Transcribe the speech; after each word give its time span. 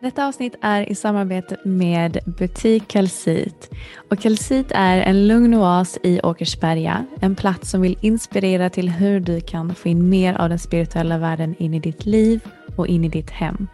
Detta 0.00 0.26
avsnitt 0.26 0.54
är 0.60 0.90
i 0.90 0.94
samarbete 0.94 1.56
med 1.64 2.18
Butik 2.26 2.88
Kalsit. 2.88 3.70
Och 4.10 4.18
Kalsit 4.18 4.72
är 4.74 5.00
en 5.00 5.26
lugn 5.28 5.54
oas 5.54 5.98
i 6.02 6.20
Åkersberga. 6.22 7.06
En 7.20 7.36
plats 7.36 7.70
som 7.70 7.80
vill 7.80 7.98
inspirera 8.00 8.70
till 8.70 8.90
hur 8.90 9.20
du 9.20 9.40
kan 9.40 9.74
få 9.74 9.88
in 9.88 10.08
mer 10.08 10.34
av 10.34 10.48
den 10.48 10.58
spirituella 10.58 11.18
världen 11.18 11.54
in 11.58 11.74
i 11.74 11.80
ditt 11.80 12.06
liv 12.06 12.40
och 12.76 12.86
in 12.86 13.04
i 13.04 13.08
ditt 13.08 13.30
hem. 13.30 13.68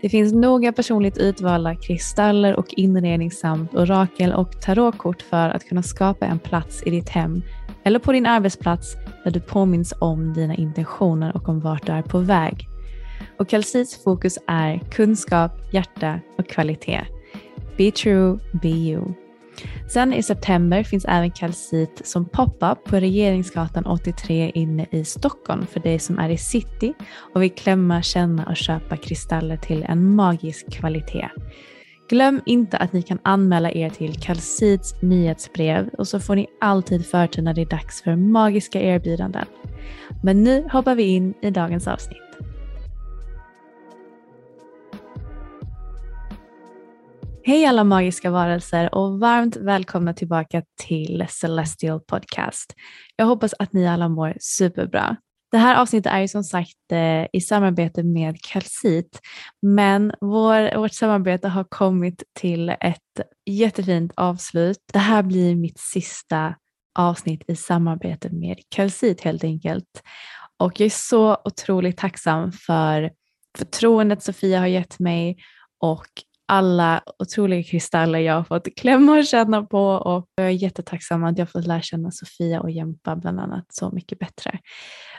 Det 0.00 0.08
finns 0.08 0.32
noga 0.32 0.72
personligt 0.72 1.18
utvalda 1.18 1.74
kristaller 1.74 2.56
och 2.56 2.66
inredning 2.68 3.30
samt 3.30 3.74
orakel 3.74 4.32
och 4.32 4.60
tarotkort 4.60 5.22
för 5.22 5.48
att 5.48 5.64
kunna 5.64 5.82
skapa 5.82 6.26
en 6.26 6.38
plats 6.38 6.82
i 6.86 6.90
ditt 6.90 7.08
hem 7.08 7.42
eller 7.84 7.98
på 7.98 8.12
din 8.12 8.26
arbetsplats 8.26 8.96
där 9.24 9.30
du 9.30 9.40
påminns 9.40 9.94
om 9.98 10.32
dina 10.32 10.54
intentioner 10.54 11.36
och 11.36 11.48
om 11.48 11.60
vart 11.60 11.86
du 11.86 11.92
är 11.92 12.02
på 12.02 12.18
väg. 12.18 12.68
Och 13.38 13.48
Kalsits 13.48 14.04
fokus 14.04 14.38
är 14.46 14.78
kunskap, 14.90 15.52
hjärta 15.72 16.20
och 16.38 16.48
kvalitet. 16.48 17.06
Be 17.76 17.90
true, 17.90 18.38
be 18.62 18.68
you. 18.68 19.02
Sen 19.88 20.12
i 20.12 20.22
september 20.22 20.82
finns 20.82 21.04
även 21.04 21.30
Kalsit 21.30 22.00
som 22.04 22.24
pop-up 22.24 22.84
på 22.84 22.96
Regeringsgatan 22.96 23.86
83 23.86 24.52
inne 24.54 24.86
i 24.90 25.04
Stockholm 25.04 25.66
för 25.66 25.80
dig 25.80 25.98
som 25.98 26.18
är 26.18 26.28
i 26.28 26.38
city 26.38 26.94
och 27.34 27.42
vill 27.42 27.50
klämma, 27.50 28.02
känna 28.02 28.46
och 28.46 28.56
köpa 28.56 28.96
kristaller 28.96 29.56
till 29.56 29.82
en 29.82 30.14
magisk 30.14 30.72
kvalitet. 30.72 31.28
Glöm 32.08 32.40
inte 32.46 32.76
att 32.76 32.92
ni 32.92 33.02
kan 33.02 33.18
anmäla 33.22 33.70
er 33.70 33.90
till 33.90 34.20
Kalsits 34.20 35.02
nyhetsbrev 35.02 35.88
och 35.88 36.08
så 36.08 36.20
får 36.20 36.36
ni 36.36 36.46
alltid 36.60 37.06
förtur 37.06 37.42
när 37.42 37.54
det 37.54 37.60
är 37.60 37.66
dags 37.66 38.02
för 38.02 38.16
magiska 38.16 38.80
erbjudanden. 38.80 39.46
Men 40.22 40.44
nu 40.44 40.68
hoppar 40.72 40.94
vi 40.94 41.02
in 41.02 41.34
i 41.42 41.50
dagens 41.50 41.88
avsnitt. 41.88 42.25
Hej 47.46 47.64
alla 47.66 47.84
magiska 47.84 48.30
varelser 48.30 48.94
och 48.94 49.20
varmt 49.20 49.56
välkomna 49.56 50.14
tillbaka 50.14 50.62
till 50.80 51.26
Celestial 51.28 52.00
Podcast. 52.00 52.74
Jag 53.16 53.26
hoppas 53.26 53.54
att 53.58 53.72
ni 53.72 53.88
alla 53.88 54.08
mår 54.08 54.36
superbra. 54.40 55.16
Det 55.50 55.58
här 55.58 55.80
avsnittet 55.80 56.12
är 56.12 56.20
ju 56.20 56.28
som 56.28 56.44
sagt 56.44 56.92
eh, 56.92 57.26
i 57.32 57.40
samarbete 57.40 58.02
med 58.02 58.36
Calcit, 58.42 59.20
men 59.62 60.12
vår, 60.20 60.78
vårt 60.78 60.92
samarbete 60.92 61.48
har 61.48 61.64
kommit 61.64 62.22
till 62.38 62.68
ett 62.68 63.20
jättefint 63.50 64.12
avslut. 64.16 64.78
Det 64.92 64.98
här 64.98 65.22
blir 65.22 65.56
mitt 65.56 65.78
sista 65.78 66.54
avsnitt 66.98 67.44
i 67.48 67.56
samarbete 67.56 68.28
med 68.30 68.58
Calcit 68.68 69.20
helt 69.20 69.44
enkelt. 69.44 70.02
Och 70.58 70.80
jag 70.80 70.86
är 70.86 70.90
så 70.90 71.36
otroligt 71.44 71.96
tacksam 71.96 72.52
för 72.52 73.10
förtroendet 73.58 74.22
Sofia 74.22 74.58
har 74.58 74.66
gett 74.66 74.98
mig 74.98 75.36
och 75.80 76.06
alla 76.48 77.02
otroliga 77.18 77.62
kristaller 77.62 78.18
jag 78.18 78.34
har 78.34 78.44
fått 78.44 78.76
klämma 78.76 79.18
och 79.18 79.26
känna 79.26 79.62
på 79.62 79.86
och 79.88 80.26
jag 80.34 80.46
är 80.46 80.50
jättetacksam 80.50 81.24
att 81.24 81.38
jag 81.38 81.50
fått 81.50 81.66
lära 81.66 81.82
känna 81.82 82.10
Sofia 82.10 82.60
och 82.60 82.70
Jempa 82.70 83.16
bland 83.16 83.40
annat 83.40 83.66
så 83.68 83.90
mycket 83.90 84.18
bättre. 84.18 84.58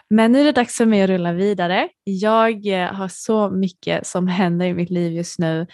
Men 0.10 0.32
nu 0.32 0.40
är 0.40 0.44
det 0.44 0.52
dags 0.52 0.78
för 0.78 0.86
mig 0.86 1.02
att 1.02 1.10
rulla 1.10 1.34
vidare. 1.34 1.90
Jag 2.04 2.68
eh, 2.68 2.94
har 2.94 3.08
så 3.08 3.50
mycket 3.50 4.08
som 4.08 4.28
händer 4.28 4.66
i 4.66 4.74
mitt 4.74 4.90
liv 4.90 5.14
just 5.14 5.40
nu. 5.40 5.68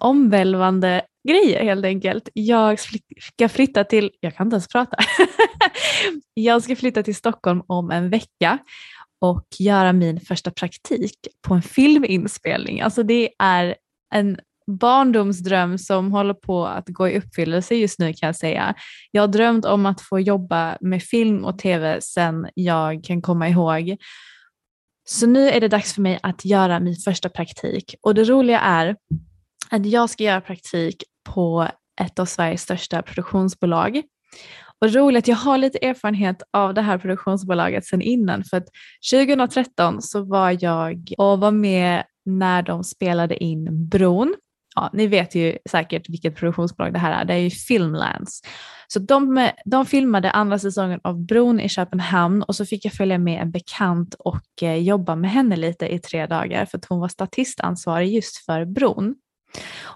Omvälvande 0.00 1.02
grejer 1.28 1.64
helt 1.64 1.84
enkelt. 1.84 2.28
Jag 2.34 2.78
ska 3.20 3.48
flytta 3.48 3.84
till, 3.84 4.10
jag 4.20 4.36
kan 4.36 4.46
inte 4.46 4.54
ens 4.54 4.68
prata. 4.68 4.96
jag 6.34 6.62
ska 6.62 6.76
flytta 6.76 7.02
till 7.02 7.16
Stockholm 7.16 7.62
om 7.66 7.90
en 7.90 8.10
vecka 8.10 8.58
och 9.20 9.46
göra 9.58 9.92
min 9.92 10.20
första 10.20 10.50
praktik 10.50 11.28
på 11.48 11.54
en 11.54 11.62
filminspelning. 11.62 12.80
Alltså 12.80 13.02
det 13.02 13.30
är 13.38 13.74
en 14.14 14.38
barndomsdröm 14.66 15.78
som 15.78 16.12
håller 16.12 16.34
på 16.34 16.66
att 16.66 16.88
gå 16.88 17.08
i 17.08 17.18
uppfyllelse 17.18 17.74
just 17.74 17.98
nu 17.98 18.12
kan 18.12 18.26
jag 18.26 18.36
säga. 18.36 18.74
Jag 19.10 19.22
har 19.22 19.28
drömt 19.28 19.64
om 19.64 19.86
att 19.86 20.00
få 20.00 20.20
jobba 20.20 20.78
med 20.80 21.02
film 21.02 21.44
och 21.44 21.58
tv 21.58 22.00
sedan 22.00 22.48
jag 22.54 23.04
kan 23.04 23.22
komma 23.22 23.48
ihåg. 23.48 23.96
Så 25.04 25.26
nu 25.26 25.50
är 25.50 25.60
det 25.60 25.68
dags 25.68 25.94
för 25.94 26.02
mig 26.02 26.18
att 26.22 26.44
göra 26.44 26.80
min 26.80 26.96
första 26.96 27.28
praktik 27.28 27.94
och 28.02 28.14
det 28.14 28.24
roliga 28.24 28.60
är 28.60 28.96
att 29.70 29.86
jag 29.86 30.10
ska 30.10 30.24
göra 30.24 30.40
praktik 30.40 31.04
på 31.28 31.68
ett 32.00 32.18
av 32.18 32.24
Sveriges 32.24 32.62
största 32.62 33.02
produktionsbolag. 33.02 34.02
Och 34.80 34.92
roligt, 34.92 35.28
jag 35.28 35.36
har 35.36 35.58
lite 35.58 35.86
erfarenhet 35.86 36.42
av 36.52 36.74
det 36.74 36.82
här 36.82 36.98
produktionsbolaget 36.98 37.86
sedan 37.86 38.02
innan 38.02 38.44
för 38.44 38.56
att 38.56 38.66
2013 39.12 40.02
så 40.02 40.24
var 40.24 40.56
jag 40.60 41.12
och 41.18 41.40
var 41.40 41.50
med 41.50 42.04
när 42.24 42.62
de 42.62 42.84
spelade 42.84 43.44
in 43.44 43.88
Bron 43.88 44.34
ja, 44.74 44.90
ni 44.92 45.06
vet 45.06 45.34
ju 45.34 45.58
säkert 45.70 46.08
vilket 46.08 46.36
produktionsbolag 46.36 46.92
det 46.92 46.98
här 46.98 47.20
är, 47.20 47.24
det 47.24 47.34
är 47.34 47.38
ju 47.38 47.50
Filmlands. 47.50 48.40
Så 48.88 48.98
de, 48.98 49.50
de 49.64 49.86
filmade 49.86 50.30
andra 50.30 50.58
säsongen 50.58 51.00
av 51.04 51.24
Bron 51.24 51.60
i 51.60 51.68
Köpenhamn 51.68 52.42
och 52.42 52.56
så 52.56 52.66
fick 52.66 52.84
jag 52.84 52.92
följa 52.92 53.18
med 53.18 53.42
en 53.42 53.50
bekant 53.50 54.14
och 54.18 54.62
eh, 54.62 54.76
jobba 54.76 55.16
med 55.16 55.30
henne 55.30 55.56
lite 55.56 55.94
i 55.94 55.98
tre 55.98 56.26
dagar 56.26 56.64
för 56.64 56.78
att 56.78 56.84
hon 56.84 57.00
var 57.00 57.08
statistansvarig 57.08 58.14
just 58.14 58.36
för 58.36 58.64
Bron. 58.64 59.14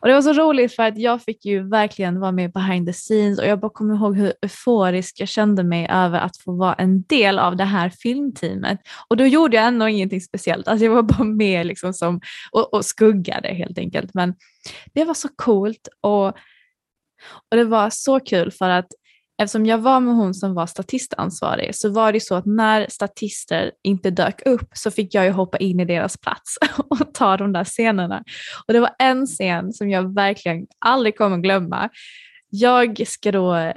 Och 0.00 0.08
det 0.08 0.14
var 0.14 0.22
så 0.22 0.32
roligt 0.32 0.76
för 0.76 0.82
att 0.82 0.98
jag 0.98 1.22
fick 1.22 1.44
ju 1.44 1.68
verkligen 1.68 2.20
vara 2.20 2.32
med 2.32 2.52
behind 2.52 2.86
the 2.86 2.92
scenes 2.92 3.38
och 3.38 3.46
jag 3.46 3.60
bara 3.60 3.70
kommer 3.70 3.94
ihåg 3.94 4.16
hur 4.16 4.32
euforisk 4.42 5.20
jag 5.20 5.28
kände 5.28 5.64
mig 5.64 5.88
över 5.90 6.18
att 6.18 6.36
få 6.36 6.52
vara 6.52 6.74
en 6.74 7.02
del 7.02 7.38
av 7.38 7.56
det 7.56 7.64
här 7.64 7.90
filmteamet. 7.90 8.80
Och 9.08 9.16
då 9.16 9.26
gjorde 9.26 9.56
jag 9.56 9.66
ändå 9.66 9.88
ingenting 9.88 10.20
speciellt, 10.20 10.68
alltså 10.68 10.84
jag 10.84 10.94
var 10.94 11.02
bara 11.02 11.24
med 11.24 11.66
liksom 11.66 11.94
som, 11.94 12.20
och, 12.50 12.74
och 12.74 12.84
skuggade 12.84 13.48
helt 13.48 13.78
enkelt. 13.78 14.14
Men 14.14 14.34
det 14.94 15.04
var 15.04 15.14
så 15.14 15.28
coolt 15.36 15.88
och, 16.00 16.26
och 17.50 17.56
det 17.56 17.64
var 17.64 17.90
så 17.90 18.20
kul 18.20 18.50
för 18.50 18.68
att 18.68 18.88
eftersom 19.38 19.66
jag 19.66 19.78
var 19.78 20.00
med 20.00 20.14
hon 20.14 20.34
som 20.34 20.54
var 20.54 20.66
statistansvarig 20.66 21.74
så 21.74 21.88
var 21.88 22.12
det 22.12 22.20
så 22.20 22.34
att 22.34 22.46
när 22.46 22.86
statister 22.90 23.70
inte 23.82 24.10
dök 24.10 24.46
upp 24.46 24.68
så 24.72 24.90
fick 24.90 25.14
jag 25.14 25.24
ju 25.24 25.30
hoppa 25.30 25.58
in 25.58 25.80
i 25.80 25.84
deras 25.84 26.16
plats 26.16 26.58
och 26.76 27.14
ta 27.14 27.36
de 27.36 27.52
där 27.52 27.64
scenerna. 27.64 28.24
Och 28.66 28.72
det 28.72 28.80
var 28.80 28.90
en 28.98 29.26
scen 29.26 29.72
som 29.72 29.90
jag 29.90 30.14
verkligen 30.14 30.66
aldrig 30.78 31.18
kommer 31.18 31.38
glömma. 31.38 31.88
Jag 32.50 33.02
ska 33.06 33.32
då, 33.32 33.54
eh, 33.54 33.72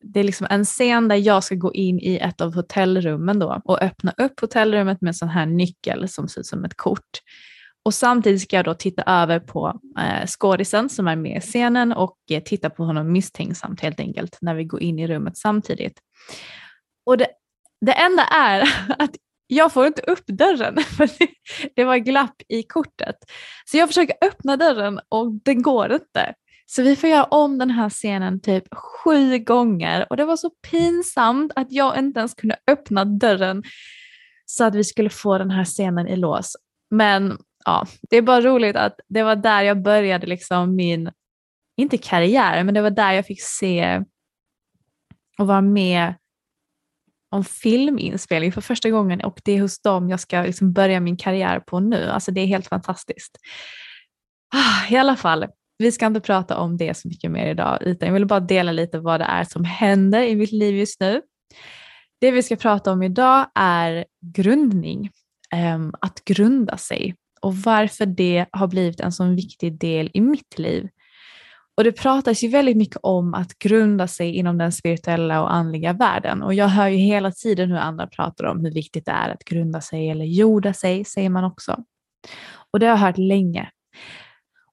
det 0.00 0.20
är 0.20 0.22
liksom 0.22 0.46
en 0.50 0.64
scen 0.64 1.08
där 1.08 1.16
jag 1.16 1.44
ska 1.44 1.54
gå 1.54 1.72
in 1.74 2.00
i 2.00 2.16
ett 2.16 2.40
av 2.40 2.54
hotellrummen 2.54 3.38
då 3.38 3.60
och 3.64 3.82
öppna 3.82 4.14
upp 4.16 4.40
hotellrummet 4.40 5.00
med 5.00 5.08
en 5.08 5.14
sån 5.14 5.28
här 5.28 5.46
nyckel 5.46 6.08
som 6.08 6.28
ser 6.28 6.40
ut 6.40 6.46
som 6.46 6.64
ett 6.64 6.76
kort. 6.76 7.20
Och 7.84 7.94
samtidigt 7.94 8.42
ska 8.42 8.56
jag 8.56 8.64
då 8.64 8.74
titta 8.74 9.02
över 9.02 9.40
på 9.40 9.80
eh, 9.98 10.26
skådisen 10.26 10.88
som 10.88 11.08
är 11.08 11.16
med 11.16 11.36
i 11.36 11.40
scenen 11.40 11.92
och 11.92 12.18
eh, 12.30 12.42
titta 12.42 12.70
på 12.70 12.84
honom 12.84 13.12
misstänksamt 13.12 13.80
helt 13.80 14.00
enkelt 14.00 14.38
när 14.40 14.54
vi 14.54 14.64
går 14.64 14.82
in 14.82 14.98
i 14.98 15.06
rummet 15.06 15.36
samtidigt. 15.36 15.98
Och 17.06 17.18
det, 17.18 17.26
det 17.86 17.92
enda 17.92 18.22
är 18.22 18.62
att 18.98 19.10
jag 19.46 19.72
får 19.72 19.86
inte 19.86 20.02
upp 20.02 20.26
dörren 20.26 20.76
för 20.96 21.08
det 21.76 21.84
var 21.84 21.96
glapp 21.96 22.42
i 22.48 22.62
kortet. 22.62 23.16
Så 23.64 23.76
jag 23.76 23.88
försöker 23.88 24.16
öppna 24.20 24.56
dörren 24.56 25.00
och 25.08 25.32
den 25.32 25.62
går 25.62 25.92
inte. 25.92 26.34
Så 26.66 26.82
vi 26.82 26.96
får 26.96 27.10
göra 27.10 27.24
om 27.24 27.58
den 27.58 27.70
här 27.70 27.90
scenen 27.90 28.40
typ 28.40 28.64
sju 28.74 29.38
gånger 29.38 30.06
och 30.10 30.16
det 30.16 30.24
var 30.24 30.36
så 30.36 30.50
pinsamt 30.70 31.52
att 31.56 31.72
jag 31.72 31.98
inte 31.98 32.18
ens 32.18 32.34
kunde 32.34 32.56
öppna 32.70 33.04
dörren 33.04 33.62
så 34.46 34.64
att 34.64 34.74
vi 34.74 34.84
skulle 34.84 35.10
få 35.10 35.38
den 35.38 35.50
här 35.50 35.64
scenen 35.64 36.08
i 36.08 36.16
lås. 36.16 36.56
Men 36.90 37.38
ja, 37.64 37.86
det 38.10 38.16
är 38.16 38.22
bara 38.22 38.40
roligt 38.40 38.76
att 38.76 39.00
det 39.08 39.22
var 39.22 39.36
där 39.36 39.62
jag 39.62 39.82
började 39.82 40.26
liksom 40.26 40.76
min, 40.76 41.10
inte 41.76 41.98
karriär, 41.98 42.64
men 42.64 42.74
det 42.74 42.82
var 42.82 42.90
där 42.90 43.12
jag 43.12 43.26
fick 43.26 43.42
se 43.42 44.02
och 45.38 45.46
vara 45.46 45.60
med 45.60 46.14
om 47.30 47.44
filminspelning 47.44 48.52
för 48.52 48.60
första 48.60 48.90
gången 48.90 49.20
och 49.20 49.40
det 49.44 49.52
är 49.52 49.60
hos 49.60 49.82
dem 49.82 50.08
jag 50.08 50.20
ska 50.20 50.42
liksom 50.42 50.72
börja 50.72 51.00
min 51.00 51.16
karriär 51.16 51.60
på 51.60 51.80
nu. 51.80 52.04
Alltså 52.04 52.30
det 52.30 52.40
är 52.40 52.46
helt 52.46 52.66
fantastiskt. 52.66 53.38
Ah, 54.54 54.92
I 54.92 54.96
alla 54.96 55.16
fall, 55.16 55.46
vi 55.78 55.92
ska 55.92 56.06
inte 56.06 56.20
prata 56.20 56.58
om 56.58 56.76
det 56.76 56.96
så 56.96 57.08
mycket 57.08 57.30
mer 57.30 57.46
idag, 57.46 57.78
utan 57.80 58.06
jag 58.06 58.12
vill 58.14 58.26
bara 58.26 58.40
dela 58.40 58.72
lite 58.72 58.98
vad 58.98 59.20
det 59.20 59.24
är 59.24 59.44
som 59.44 59.64
händer 59.64 60.22
i 60.22 60.36
mitt 60.36 60.52
liv 60.52 60.76
just 60.76 61.00
nu. 61.00 61.22
Det 62.20 62.30
vi 62.30 62.42
ska 62.42 62.56
prata 62.56 62.92
om 62.92 63.02
idag 63.02 63.46
är 63.54 64.04
grundning, 64.34 65.10
ehm, 65.52 65.94
att 66.00 66.24
grunda 66.24 66.76
sig 66.76 67.14
och 67.44 67.56
varför 67.56 68.06
det 68.06 68.46
har 68.50 68.66
blivit 68.66 69.00
en 69.00 69.12
så 69.12 69.24
viktig 69.24 69.78
del 69.78 70.10
i 70.14 70.20
mitt 70.20 70.58
liv. 70.58 70.88
Och 71.76 71.84
det 71.84 71.92
pratas 71.92 72.42
ju 72.42 72.48
väldigt 72.48 72.76
mycket 72.76 72.98
om 73.02 73.34
att 73.34 73.58
grunda 73.58 74.06
sig 74.06 74.34
inom 74.34 74.58
den 74.58 74.72
spirituella 74.72 75.42
och 75.42 75.54
andliga 75.54 75.92
världen 75.92 76.42
och 76.42 76.54
jag 76.54 76.68
hör 76.68 76.88
ju 76.88 76.96
hela 76.96 77.32
tiden 77.32 77.70
hur 77.70 77.78
andra 77.78 78.06
pratar 78.06 78.44
om 78.44 78.64
hur 78.64 78.72
viktigt 78.72 79.06
det 79.06 79.12
är 79.12 79.30
att 79.30 79.44
grunda 79.44 79.80
sig 79.80 80.10
eller 80.10 80.24
jorda 80.24 80.72
sig, 80.72 81.04
säger 81.04 81.30
man 81.30 81.44
också. 81.44 81.84
Och 82.70 82.80
det 82.80 82.86
har 82.86 82.92
jag 82.92 82.98
hört 82.98 83.18
länge. 83.18 83.70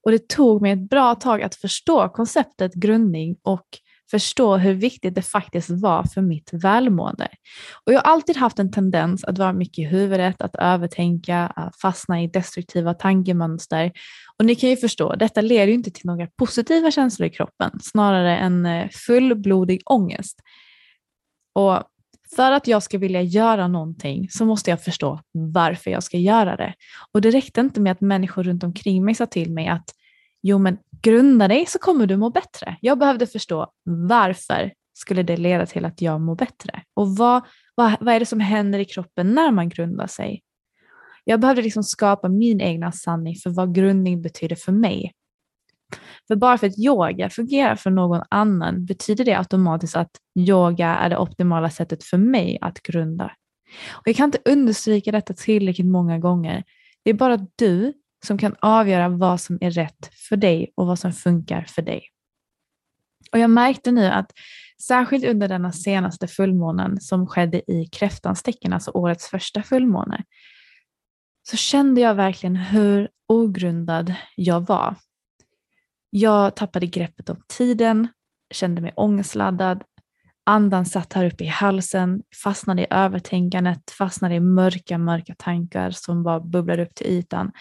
Och 0.04 0.12
det 0.12 0.28
tog 0.28 0.62
mig 0.62 0.72
ett 0.72 0.90
bra 0.90 1.16
tag 1.16 1.42
att 1.42 1.56
förstå 1.56 2.10
konceptet 2.10 2.74
grundning 2.74 3.38
och 3.44 3.68
förstå 4.12 4.58
hur 4.58 4.74
viktigt 4.74 5.16
det 5.16 5.22
faktiskt 5.22 5.70
var 5.70 6.04
för 6.04 6.22
mitt 6.22 6.50
välmående. 6.54 7.28
Och 7.86 7.94
jag 7.94 8.00
har 8.00 8.12
alltid 8.14 8.38
haft 8.38 8.60
en 8.60 8.72
tendens 8.72 9.24
att 9.24 9.38
vara 9.38 9.54
mycket 9.54 9.80
i 9.80 9.86
huvudet, 9.86 10.42
att 10.42 10.56
övertänka, 10.56 11.38
att 11.48 11.76
fastna 11.82 12.22
i 12.22 12.28
destruktiva 12.28 12.94
tankemönster. 12.94 13.92
Och 14.38 14.46
ni 14.46 14.56
kan 14.56 14.70
ju 14.70 14.78
förstå, 14.78 15.16
detta 15.16 15.42
leder 15.42 15.68
ju 15.68 15.74
inte 15.74 15.92
till 15.92 16.06
några 16.06 16.28
positiva 16.28 16.92
känslor 16.92 17.28
i 17.28 17.30
kroppen, 17.30 17.72
snarare 17.82 18.38
en 18.38 18.66
eh, 18.66 18.90
fullblodig 18.90 19.82
ångest. 19.86 20.40
Och 21.54 21.84
för 22.36 22.52
att 22.52 22.68
jag 22.68 22.84
ska 22.84 22.98
vilja 22.98 23.22
göra 23.22 23.68
någonting 23.68 24.30
så 24.30 24.46
måste 24.46 24.70
jag 24.70 24.84
förstå 24.84 25.20
varför 25.32 25.92
jag 25.92 26.04
ska 26.04 26.18
göra 26.18 26.56
det. 26.56 26.74
Och 27.12 27.22
det 27.22 27.32
räckte 27.32 27.62
inte 27.62 27.82
med 27.82 27.92
att 27.92 28.02
människor 28.02 28.44
runt 28.44 28.64
omkring 28.64 29.06
mig 29.06 29.16
sa 29.16 29.26
till 29.26 29.54
mig 29.54 29.68
att 29.68 29.86
jo 30.42 30.58
men 30.58 30.78
grunda 31.02 31.48
dig 31.48 31.66
så 31.66 31.80
kommer 31.80 32.08
du 32.08 32.18
må 32.18 32.30
bättre. 32.30 32.78
Jag 32.82 33.00
behövde 33.00 33.28
förstå 33.28 33.72
varför 33.84 34.74
skulle 34.94 35.24
det 35.24 35.38
leda 35.38 35.66
till 35.66 35.86
att 35.86 36.02
jag 36.02 36.22
mår 36.22 36.36
bättre? 36.36 36.84
Och 36.94 37.18
vad, 37.18 37.44
vad, 37.76 37.96
vad 38.00 38.16
är 38.16 38.20
det 38.20 38.26
som 38.26 38.40
händer 38.40 38.80
i 38.80 38.86
kroppen 38.86 39.34
när 39.34 39.52
man 39.52 39.70
grundar 39.70 40.08
sig? 40.08 40.42
Jag 41.24 41.40
behövde 41.40 41.62
liksom 41.62 41.84
skapa 41.84 42.30
min 42.30 42.62
egna 42.62 42.92
sanning 42.92 43.36
för 43.36 43.50
vad 43.50 43.76
grundning 43.76 44.22
betyder 44.22 44.56
för 44.56 44.72
mig. 44.72 45.12
För 46.28 46.36
bara 46.36 46.58
för 46.58 46.68
att 46.68 46.80
yoga 46.80 47.30
fungerar 47.30 47.76
för 47.76 47.90
någon 47.90 48.22
annan 48.30 48.86
betyder 48.86 49.26
det 49.26 49.38
automatiskt 49.38 49.96
att 49.96 50.12
yoga 50.40 50.88
är 50.88 51.10
det 51.10 51.18
optimala 51.18 51.70
sättet 51.70 52.04
för 52.04 52.18
mig 52.18 52.58
att 52.62 52.82
grunda. 52.82 53.32
Och 53.92 54.08
jag 54.08 54.16
kan 54.16 54.26
inte 54.26 54.42
understryka 54.46 55.12
detta 55.12 55.34
tillräckligt 55.34 55.88
många 55.88 56.20
gånger. 56.20 56.64
Det 57.04 57.10
är 57.10 57.14
bara 57.14 57.48
du 57.56 57.94
som 58.26 58.38
kan 58.38 58.56
avgöra 58.60 59.10
vad 59.10 59.42
som 59.42 59.58
är 59.62 59.72
rätt 59.72 60.10
för 60.30 60.36
dig 60.36 60.74
och 60.76 60.88
vad 60.88 61.00
som 61.00 61.14
funkar 61.14 61.66
för 61.68 61.82
dig. 61.82 62.04
Och 63.32 63.40
jag 63.40 63.50
märkte 63.50 63.92
nu 63.92 64.06
att 64.06 64.32
särskilt 64.82 65.26
under 65.26 65.48
denna 65.48 65.72
senaste 65.72 66.28
fullmånen 66.28 67.02
som 67.02 67.28
skedde 67.28 67.72
i 67.72 67.86
kräftans 67.86 68.44
tecken, 68.44 68.74
alltså 68.74 68.92
årets 68.92 69.28
första 69.28 69.64
fullmåne, 69.64 70.24
så 71.50 71.58
kände 71.58 72.02
jag 72.02 72.16
verkligen 72.16 72.56
hur 72.56 73.10
ogrundad 73.28 74.14
jag 74.36 74.68
var. 74.68 74.96
Jag 76.10 76.56
tappade 76.56 76.88
greppet 76.88 77.30
om 77.30 77.44
tiden, 77.48 78.08
kände 78.54 78.82
mig 78.82 78.94
ångestladdad, 78.96 79.84
andan 80.44 80.86
satt 80.86 81.14
här 81.14 81.26
uppe 81.26 81.44
i 81.44 81.48
halsen, 81.48 82.24
fastnade 82.44 82.82
i 82.82 82.88
övertänkandet, 82.90 83.92
fastnade 83.92 84.36
i 84.36 84.40
mörka, 84.40 84.98
mörka 84.98 85.36
tankar 85.38 85.92
som 85.92 86.24
bara 86.24 86.40
bubblade 86.40 86.84
upp 86.84 86.96
till 86.96 87.08
ytan. 87.08 87.52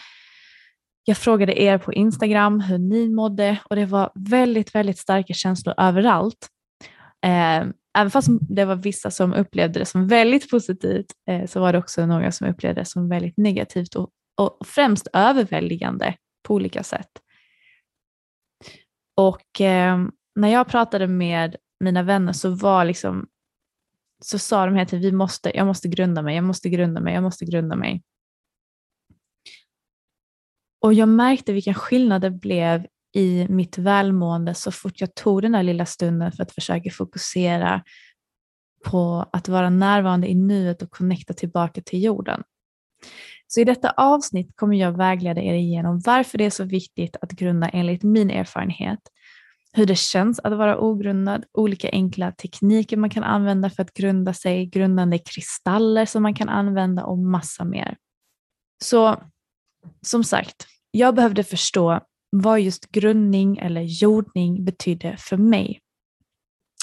Jag 1.11 1.17
frågade 1.17 1.63
er 1.63 1.79
på 1.79 1.93
Instagram 1.93 2.61
hur 2.61 2.79
ni 2.79 3.09
mådde 3.09 3.59
och 3.71 3.77
det 3.77 3.87
var 3.87 4.13
väldigt, 4.15 4.75
väldigt 4.75 4.99
starka 4.99 5.35
känslor 5.35 5.75
överallt. 5.79 6.49
Eh, 7.27 7.67
även 7.99 8.11
fast 8.11 8.29
det 8.41 8.65
var 8.65 8.77
vissa 8.77 9.11
som 9.11 9.33
upplevde 9.33 9.79
det 9.79 9.85
som 9.85 10.09
väldigt 10.09 10.51
positivt 10.51 11.07
eh, 11.31 11.47
så 11.47 11.61
var 11.61 11.73
det 11.73 11.79
också 11.79 12.07
några 12.07 12.33
som 12.33 12.49
upplevde 12.49 12.81
det 12.81 12.85
som 12.85 13.09
väldigt 13.09 13.37
negativt 13.37 13.95
och, 13.95 14.11
och 14.37 14.67
främst 14.67 15.09
överväldigande 15.13 16.15
på 16.49 16.55
olika 16.55 16.83
sätt. 16.83 17.11
Och 19.17 19.61
eh, 19.61 19.99
när 20.35 20.49
jag 20.49 20.69
pratade 20.69 21.07
med 21.07 21.57
mina 21.85 22.03
vänner 22.03 22.33
så 22.33 22.51
var 22.51 22.85
liksom 22.85 23.27
så 24.25 24.39
sa 24.39 24.67
de 24.67 24.75
hela 24.75 24.87
tiden, 24.87 25.03
vi 25.03 25.13
måste, 25.13 25.57
jag 25.57 25.67
måste 25.67 25.89
grunda 25.89 26.23
mig, 26.23 26.35
jag 26.35 26.45
måste 26.45 26.69
grunda 26.69 27.01
mig, 27.01 27.15
jag 27.15 27.23
måste 27.23 27.45
grunda 27.45 27.77
mig. 27.77 28.03
Och 30.81 30.95
jag 30.95 31.09
märkte 31.09 31.53
vilken 31.53 31.75
skillnad 31.75 32.23
det 32.23 32.31
blev 32.31 32.87
i 33.15 33.47
mitt 33.49 33.79
välmående 33.79 34.55
så 34.55 34.73
fort 34.73 35.01
jag 35.01 35.15
tog 35.15 35.43
den 35.43 35.53
där 35.53 35.63
lilla 35.63 35.87
stunden 35.87 36.33
för 36.33 36.43
att 36.43 36.53
försöka 36.53 36.91
fokusera 36.91 37.83
på 38.85 39.27
att 39.33 39.49
vara 39.49 39.71
närvarande 39.71 40.29
i 40.29 40.35
nuet 40.35 40.83
och 40.83 40.91
connecta 40.91 41.35
tillbaka 41.35 41.81
till 41.81 42.05
jorden. 42.05 42.43
Så 43.47 43.61
i 43.61 43.65
detta 43.65 43.91
avsnitt 43.91 44.57
kommer 44.57 44.77
jag 44.77 44.97
vägleda 44.97 45.41
er 45.41 45.55
igenom 45.55 46.01
varför 46.05 46.39
det 46.39 46.45
är 46.45 46.51
så 46.51 46.65
viktigt 46.65 47.17
att 47.21 47.31
grunda 47.31 47.69
enligt 47.69 48.03
min 48.03 48.31
erfarenhet, 48.31 48.99
hur 49.73 49.87
det 49.87 49.99
känns 49.99 50.41
att 50.41 50.53
vara 50.53 50.79
ogrundad, 50.79 51.45
olika 51.53 51.91
enkla 51.93 52.33
tekniker 52.33 52.97
man 52.97 53.11
kan 53.11 53.25
använda 53.25 53.71
för 53.71 53.83
att 53.83 53.95
grunda 53.95 54.35
sig, 54.35 54.67
grundande 54.67 55.19
kristaller 55.19 56.07
som 56.07 56.23
man 56.23 56.35
kan 56.35 56.49
använda 56.49 57.05
och 57.05 57.19
massa 57.19 57.65
mer. 57.65 57.97
Så 58.83 59.23
som 60.03 60.25
sagt, 60.25 60.67
jag 60.91 61.15
behövde 61.15 61.45
förstå 61.45 62.01
vad 62.31 62.61
just 62.61 62.91
grundning 62.91 63.59
eller 63.59 63.81
jordning 63.81 64.65
betydde 64.65 65.17
för 65.17 65.37
mig. 65.37 65.81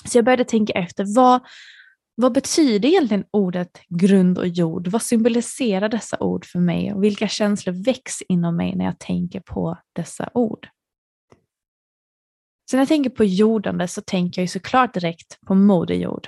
Så 0.05 0.17
jag 0.17 0.25
började 0.25 0.45
tänka 0.45 0.73
efter, 0.73 1.15
vad, 1.15 1.41
vad 2.15 2.33
betyder 2.33 2.89
egentligen 2.89 3.25
ordet 3.31 3.81
grund 3.89 4.37
och 4.37 4.47
jord? 4.47 4.87
Vad 4.87 5.01
symboliserar 5.01 5.89
dessa 5.89 6.17
ord 6.19 6.45
för 6.45 6.59
mig 6.59 6.93
och 6.93 7.03
vilka 7.03 7.27
känslor 7.27 7.73
väcks 7.85 8.21
inom 8.21 8.55
mig 8.55 8.75
när 8.75 8.85
jag 8.85 8.99
tänker 8.99 9.39
på 9.39 9.77
dessa 9.93 10.29
ord? 10.33 10.67
Så 12.71 12.77
när 12.77 12.81
jag 12.81 12.87
tänker 12.87 13.09
på 13.09 13.23
jordande 13.23 13.87
så 13.87 14.01
tänker 14.01 14.41
jag 14.41 14.49
såklart 14.49 14.93
direkt 14.93 15.39
på 15.47 15.55
Moder 15.55 15.95
Jord. 15.95 16.27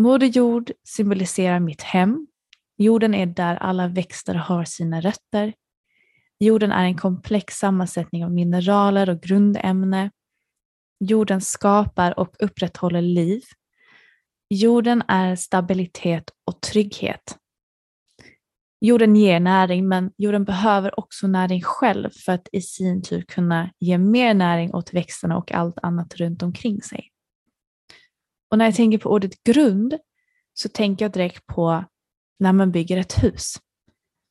Moder 0.00 0.26
Jord 0.26 0.72
symboliserar 0.88 1.60
mitt 1.60 1.82
hem. 1.82 2.26
Jorden 2.76 3.14
är 3.14 3.26
där 3.26 3.56
alla 3.56 3.88
växter 3.88 4.34
har 4.34 4.64
sina 4.64 5.00
rötter. 5.00 5.54
Jorden 6.38 6.72
är 6.72 6.84
en 6.84 6.96
komplex 6.96 7.54
sammansättning 7.54 8.24
av 8.24 8.32
mineraler 8.32 9.10
och 9.10 9.20
grundämne. 9.20 10.10
Jorden 11.00 11.40
skapar 11.40 12.18
och 12.18 12.34
upprätthåller 12.38 13.02
liv. 13.02 13.42
Jorden 14.48 15.02
är 15.08 15.36
stabilitet 15.36 16.30
och 16.44 16.60
trygghet. 16.60 17.38
Jorden 18.80 19.16
ger 19.16 19.40
näring, 19.40 19.88
men 19.88 20.12
jorden 20.16 20.44
behöver 20.44 21.00
också 21.00 21.26
näring 21.26 21.62
själv 21.62 22.10
för 22.10 22.32
att 22.32 22.48
i 22.52 22.60
sin 22.60 23.02
tur 23.02 23.22
kunna 23.22 23.70
ge 23.78 23.98
mer 23.98 24.34
näring 24.34 24.74
åt 24.74 24.94
växterna 24.94 25.36
och 25.36 25.52
allt 25.52 25.78
annat 25.82 26.14
runt 26.14 26.42
omkring 26.42 26.82
sig. 26.82 27.10
Och 28.50 28.58
när 28.58 28.64
jag 28.64 28.74
tänker 28.74 28.98
på 28.98 29.10
ordet 29.10 29.44
grund 29.44 29.98
så 30.54 30.68
tänker 30.68 31.04
jag 31.04 31.12
direkt 31.12 31.46
på 31.46 31.84
när 32.38 32.52
man 32.52 32.72
bygger 32.72 32.96
ett 32.96 33.22
hus. 33.22 33.56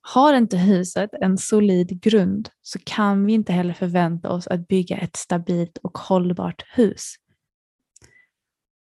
Har 0.02 0.34
inte 0.34 0.58
huset 0.58 1.10
en 1.22 1.38
solid 1.38 2.02
grund 2.02 2.50
så 2.62 2.80
kan 2.80 3.26
vi 3.26 3.34
inte 3.34 3.54
heller 3.54 3.74
förvänta 3.74 4.30
oss 4.30 4.48
att 4.48 4.68
bygga 4.68 4.98
ett 4.98 5.16
stabilt 5.16 5.78
och 5.78 5.98
hållbart 5.98 6.64
hus. 6.76 7.16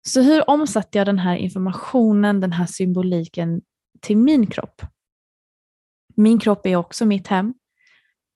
Så 0.07 0.21
hur 0.21 0.49
omsatte 0.49 0.97
jag 0.97 1.07
den 1.07 1.19
här 1.19 1.35
informationen, 1.35 2.39
den 2.39 2.51
här 2.51 2.65
symboliken 2.65 3.61
till 4.01 4.17
min 4.17 4.47
kropp? 4.47 4.81
Min 6.15 6.39
kropp 6.39 6.65
är 6.65 6.75
också 6.75 7.05
mitt 7.05 7.27
hem. 7.27 7.53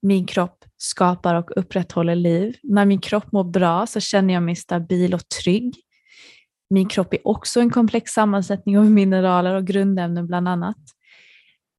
Min 0.01 0.25
kropp 0.25 0.65
skapar 0.77 1.35
och 1.35 1.51
upprätthåller 1.55 2.15
liv. 2.15 2.55
När 2.63 2.85
min 2.85 3.01
kropp 3.01 3.31
mår 3.31 3.43
bra 3.43 3.87
så 3.87 3.99
känner 3.99 4.33
jag 4.33 4.43
mig 4.43 4.55
stabil 4.55 5.13
och 5.13 5.29
trygg. 5.29 5.75
Min 6.73 6.87
kropp 6.87 7.13
är 7.13 7.27
också 7.27 7.59
en 7.59 7.69
komplex 7.69 8.11
sammansättning 8.11 8.77
av 8.77 8.91
mineraler 8.91 9.55
och 9.55 9.65
grundämnen 9.65 10.27
bland 10.27 10.47
annat. 10.47 10.77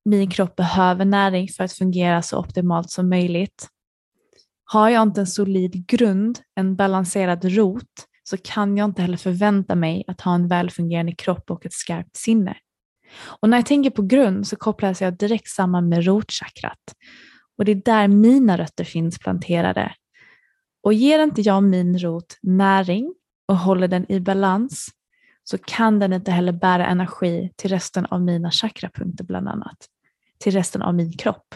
Min 0.05 0.31
kropp 0.31 0.57
behöver 0.57 1.05
näring 1.05 1.49
för 1.49 1.65
att 1.65 1.73
fungera 1.73 2.23
så 2.23 2.39
optimalt 2.39 2.91
som 2.91 3.09
möjligt. 3.09 3.69
Har 4.65 4.89
jag 4.89 5.03
inte 5.03 5.21
en 5.21 5.27
solid 5.27 5.87
grund, 5.87 6.39
en 6.55 6.77
balanserad 6.77 7.45
rot, 7.45 7.93
så 8.23 8.37
kan 8.37 8.77
jag 8.77 8.85
inte 8.85 9.03
heller 9.03 9.17
förvänta 9.17 9.75
mig 9.75 10.05
att 10.07 10.21
ha 10.21 10.35
en 10.35 10.49
välfungerande 10.49 11.15
kropp 11.15 11.51
och 11.51 11.67
ett 11.67 11.73
skarpt 11.73 12.17
sinne. 12.17 12.57
Och 13.41 13.49
när 13.49 13.57
jag 13.57 13.67
tänker 13.67 13.91
på 13.91 14.03
grund 14.03 14.47
så 14.47 14.57
kopplas 14.57 15.03
jag 15.03 15.19
direkt 15.19 15.49
samman 15.49 15.89
med 15.89 16.05
rotchakrat. 16.05 16.95
Och 17.59 17.65
det 17.65 17.73
är 17.73 17.83
där 17.85 18.09
mina 18.09 18.59
rötter 18.59 18.85
finns 18.85 19.19
planterade. 19.19 19.95
Och 20.83 20.93
ger 20.93 21.23
inte 21.23 21.41
jag 21.41 21.63
min 21.63 21.99
rot 21.99 22.39
näring 22.43 23.15
och 23.49 23.57
håller 23.57 23.89
den 23.89 24.13
i 24.13 24.21
balans 24.21 24.89
så 25.45 25.59
kan 25.59 25.99
den 25.99 26.13
inte 26.13 26.31
heller 26.31 26.53
bära 26.53 26.87
energi 26.87 27.51
till 27.57 27.71
resten 27.71 28.07
av 28.07 28.23
mina 28.23 28.51
chakrapunkter 28.51 29.25
bland 29.25 29.49
annat. 29.49 29.77
Till 30.39 30.53
resten 30.53 30.83
av 30.83 30.95
min 30.95 31.13
kropp. 31.13 31.55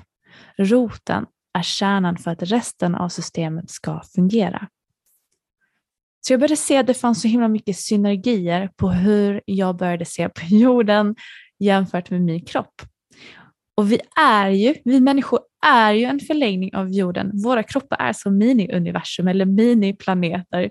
Roten 0.59 1.26
är 1.54 1.62
kärnan 1.62 2.16
för 2.16 2.30
att 2.30 2.42
resten 2.42 2.95
av 2.95 3.09
systemet 3.09 3.71
ska 3.71 4.02
fungera. 4.14 4.68
Så 6.21 6.33
jag 6.33 6.40
började 6.40 6.57
se 6.57 6.76
att 6.76 6.87
det 6.87 6.95
fanns 6.95 7.23
så 7.23 7.28
himla 7.28 7.49
mycket 7.49 7.76
synergier 7.76 8.71
på 8.76 8.90
hur 8.90 9.40
jag 9.45 9.76
började 9.76 10.04
se 10.04 10.28
på 10.28 10.40
jorden 10.49 11.16
jämfört 11.59 12.11
med 12.11 12.23
min 12.23 12.45
kropp. 12.45 12.83
Och 13.76 13.92
vi 13.92 14.00
är 14.21 14.50
ju, 14.50 14.75
vi 14.85 15.00
människor 15.00 15.40
är 15.66 15.92
ju 15.92 16.04
en 16.04 16.21
förlängning 16.21 16.75
av 16.75 16.90
jorden. 16.90 17.30
Våra 17.42 17.62
kroppar 17.62 17.97
är 18.00 18.12
som 18.12 18.38
mini-universum 18.38 19.28
eller 19.28 19.45
mini-planeter. 19.45 20.71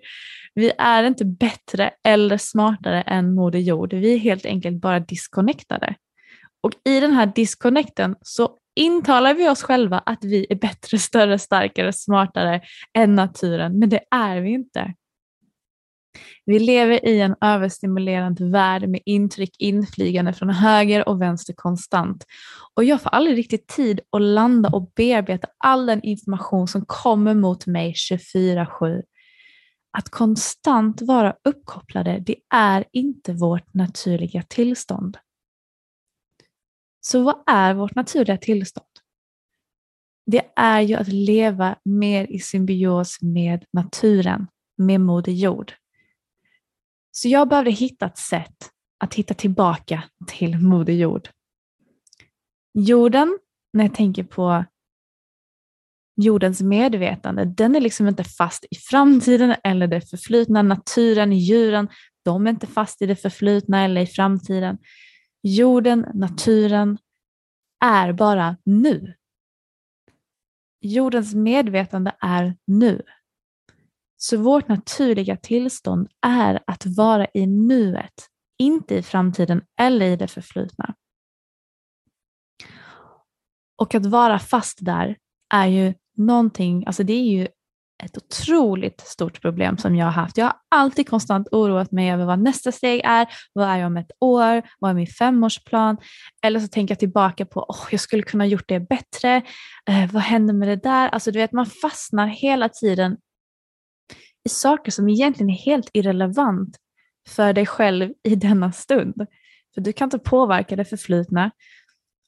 Vi 0.57 0.71
är 0.77 1.03
inte 1.03 1.25
bättre 1.25 1.91
eller 2.03 2.37
smartare 2.37 3.01
än 3.01 3.35
Moder 3.35 3.59
Jord. 3.59 3.93
Vi 3.93 4.13
är 4.13 4.17
helt 4.17 4.45
enkelt 4.45 4.81
bara 4.81 4.99
disconnectade. 4.99 5.95
Och 6.61 6.71
i 6.85 6.99
den 6.99 7.11
här 7.11 7.31
disconnecten 7.35 8.15
så 8.21 8.57
intalar 8.75 9.33
vi 9.33 9.49
oss 9.49 9.63
själva 9.63 9.99
att 10.05 10.23
vi 10.23 10.47
är 10.49 10.55
bättre, 10.55 10.97
större, 10.97 11.39
starkare, 11.39 11.93
smartare 11.93 12.61
än 12.97 13.15
naturen, 13.15 13.79
men 13.79 13.89
det 13.89 13.99
är 14.11 14.41
vi 14.41 14.49
inte. 14.49 14.93
Vi 16.45 16.59
lever 16.59 17.05
i 17.05 17.21
en 17.21 17.35
överstimulerande 17.41 18.49
värld 18.49 18.89
med 18.89 19.01
intryck 19.05 19.55
inflygande 19.59 20.33
från 20.33 20.49
höger 20.49 21.09
och 21.09 21.21
vänster 21.21 21.53
konstant. 21.53 22.25
Och 22.75 22.83
jag 22.83 23.01
får 23.01 23.09
aldrig 23.09 23.37
riktigt 23.37 23.67
tid 23.67 23.99
att 24.11 24.21
landa 24.21 24.69
och 24.69 24.91
bearbeta 24.95 25.47
all 25.57 25.85
den 25.85 26.01
information 26.03 26.67
som 26.67 26.85
kommer 26.85 27.33
mot 27.33 27.65
mig 27.65 27.93
24-7. 27.93 29.01
Att 29.97 30.09
konstant 30.09 31.01
vara 31.01 31.35
uppkopplade, 31.43 32.19
det 32.19 32.35
är 32.49 32.85
inte 32.91 33.33
vårt 33.33 33.73
naturliga 33.73 34.43
tillstånd. 34.43 35.17
Så 37.01 37.23
vad 37.23 37.43
är 37.47 37.73
vårt 37.73 37.95
naturliga 37.95 38.37
tillstånd? 38.37 38.87
Det 40.25 40.51
är 40.55 40.81
ju 40.81 40.95
att 40.95 41.07
leva 41.07 41.75
mer 41.83 42.31
i 42.31 42.39
symbios 42.39 43.21
med 43.21 43.65
naturen, 43.73 44.47
med 44.77 45.01
Moder 45.01 45.31
Jord. 45.31 45.73
Så 47.11 47.27
jag 47.27 47.49
behövde 47.49 47.71
hitta 47.71 48.05
ett 48.05 48.17
sätt 48.17 48.71
att 48.97 49.13
hitta 49.13 49.33
tillbaka 49.33 50.03
till 50.27 50.59
Moder 50.59 50.93
Jord. 50.93 51.29
Jorden, 52.73 53.39
när 53.73 53.83
jag 53.83 53.95
tänker 53.95 54.23
på 54.23 54.65
jordens 56.17 56.61
medvetande, 56.61 57.45
den 57.45 57.75
är 57.75 57.79
liksom 57.79 58.07
inte 58.07 58.23
fast 58.23 58.65
i 58.71 58.75
framtiden 58.75 59.55
eller 59.63 59.87
det 59.87 60.01
förflutna. 60.01 60.61
Naturen, 60.61 61.31
djuren, 61.31 61.89
de 62.25 62.47
är 62.47 62.51
inte 62.51 62.67
fast 62.67 63.01
i 63.01 63.05
det 63.05 63.15
förflutna 63.15 63.83
eller 63.83 64.01
i 64.01 64.07
framtiden. 64.07 64.77
Jorden, 65.43 66.05
naturen 66.13 66.97
är 67.85 68.13
bara 68.13 68.57
nu. 68.63 69.13
Jordens 70.81 71.35
medvetande 71.35 72.15
är 72.19 72.55
nu. 72.67 73.01
Så 74.17 74.37
vårt 74.37 74.67
naturliga 74.67 75.37
tillstånd 75.37 76.07
är 76.25 76.63
att 76.67 76.85
vara 76.85 77.27
i 77.33 77.47
nuet, 77.47 78.27
inte 78.57 78.95
i 78.95 79.03
framtiden 79.03 79.61
eller 79.79 80.05
i 80.05 80.15
det 80.15 80.27
förflutna. 80.27 80.95
Och 83.77 83.95
att 83.95 84.05
vara 84.05 84.39
fast 84.39 84.77
där 84.81 85.17
är 85.53 85.67
ju 85.67 85.93
någonting, 86.17 86.83
alltså 86.87 87.03
det 87.03 87.13
är 87.13 87.23
ju 87.23 87.47
ett 88.03 88.17
otroligt 88.17 89.01
stort 89.01 89.41
problem 89.41 89.77
som 89.77 89.95
jag 89.95 90.05
har 90.05 90.11
haft. 90.11 90.37
Jag 90.37 90.45
har 90.45 90.55
alltid 90.69 91.09
konstant 91.09 91.47
oroat 91.51 91.91
mig 91.91 92.11
över 92.11 92.25
vad 92.25 92.39
nästa 92.39 92.71
steg 92.71 93.01
är. 93.03 93.27
Vad 93.53 93.69
är 93.69 93.77
jag 93.77 93.87
om 93.87 93.97
ett 93.97 94.11
år? 94.19 94.61
Vad 94.79 94.91
är 94.91 94.95
min 94.95 95.07
femårsplan? 95.07 95.97
Eller 96.41 96.59
så 96.59 96.67
tänker 96.67 96.91
jag 96.91 96.99
tillbaka 96.99 97.45
på, 97.45 97.65
oh, 97.69 97.87
jag 97.91 97.99
skulle 97.99 98.23
kunna 98.23 98.45
gjort 98.45 98.67
det 98.67 98.79
bättre. 98.79 99.35
Eh, 99.89 100.11
vad 100.11 100.23
händer 100.23 100.53
med 100.53 100.67
det 100.67 100.75
där? 100.75 101.09
Alltså 101.09 101.31
du 101.31 101.39
vet, 101.39 101.51
man 101.51 101.65
fastnar 101.65 102.27
hela 102.27 102.69
tiden 102.69 103.17
i 104.45 104.49
saker 104.49 104.91
som 104.91 105.09
egentligen 105.09 105.49
är 105.49 105.57
helt 105.57 105.89
irrelevant 105.93 106.77
för 107.29 107.53
dig 107.53 107.65
själv 107.65 108.13
i 108.23 108.35
denna 108.35 108.71
stund. 108.71 109.27
För 109.73 109.81
du 109.81 109.93
kan 109.93 110.05
inte 110.05 110.19
påverka 110.19 110.75
det 110.75 110.85
förflutna 110.85 111.51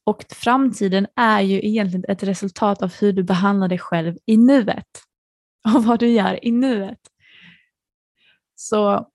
och 0.09 0.25
framtiden 0.29 1.07
är 1.15 1.41
ju 1.41 1.65
egentligen 1.67 2.05
ett 2.07 2.23
resultat 2.23 2.81
av 2.81 2.93
hur 2.93 3.13
du 3.13 3.23
behandlar 3.23 3.67
dig 3.67 3.79
själv 3.79 4.17
i 4.25 4.37
nuet 4.37 5.03
och 5.75 5.83
vad 5.83 5.99
du 5.99 6.07
gör 6.07 6.45
i 6.45 6.51
nuet. 6.51 6.99
Så 8.55 9.07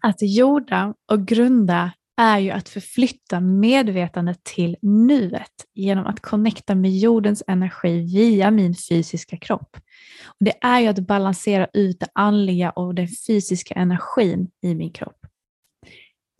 att 0.00 0.16
jorda 0.20 0.94
och 1.12 1.26
grunda 1.26 1.92
är 2.16 2.38
ju 2.38 2.50
att 2.50 2.68
förflytta 2.68 3.40
medvetandet 3.40 4.44
till 4.44 4.76
nuet 4.82 5.66
genom 5.74 6.06
att 6.06 6.20
connecta 6.20 6.74
med 6.74 6.98
jordens 6.98 7.42
energi 7.46 8.00
via 8.00 8.50
min 8.50 8.74
fysiska 8.74 9.36
kropp. 9.36 9.76
Och 10.24 10.44
det 10.44 10.54
är 10.60 10.80
ju 10.80 10.86
att 10.86 10.98
balansera 10.98 11.68
ut 11.72 12.00
det 12.00 12.08
andliga 12.14 12.70
och 12.70 12.94
den 12.94 13.08
fysiska 13.26 13.74
energin 13.74 14.50
i 14.62 14.74
min 14.74 14.92
kropp. 14.92 15.18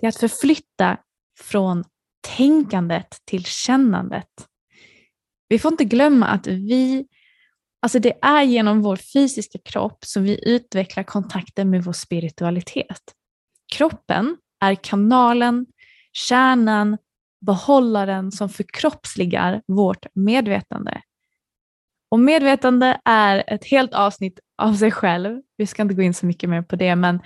Det 0.01 0.07
är 0.07 0.09
att 0.09 0.17
förflytta 0.17 0.99
från 1.41 1.85
tänkandet 2.21 3.19
till 3.25 3.45
kännandet. 3.45 4.29
Vi 5.49 5.59
får 5.59 5.73
inte 5.73 5.85
glömma 5.85 6.27
att 6.27 6.47
vi, 6.47 7.07
alltså 7.83 7.99
det 7.99 8.19
är 8.23 8.43
genom 8.43 8.83
vår 8.83 8.97
fysiska 8.97 9.59
kropp 9.65 10.05
som 10.05 10.23
vi 10.23 10.49
utvecklar 10.51 11.03
kontakten 11.03 11.71
med 11.71 11.85
vår 11.85 11.93
spiritualitet. 11.93 13.03
Kroppen 13.73 14.37
är 14.61 14.75
kanalen, 14.75 15.67
kärnan, 16.13 16.99
behållaren 17.47 18.33
som 18.33 18.49
förkroppsligar 18.49 19.63
vårt 19.67 20.07
medvetande. 20.15 21.03
Och 22.11 22.21
medvetande 22.21 23.01
är 23.05 23.45
ett 23.47 23.65
helt 23.65 23.95
avsnitt 23.95 24.41
av 24.63 24.75
sig 24.75 24.91
själv. 24.91 25.43
Vi 25.57 25.67
ska 25.67 25.83
inte 25.83 25.95
gå 25.95 26.03
in 26.03 26.15
så 26.15 26.27
mycket 26.27 26.51
mer 26.51 26.63
på 26.63 26.77
det, 26.77 26.97
men 26.97 27.21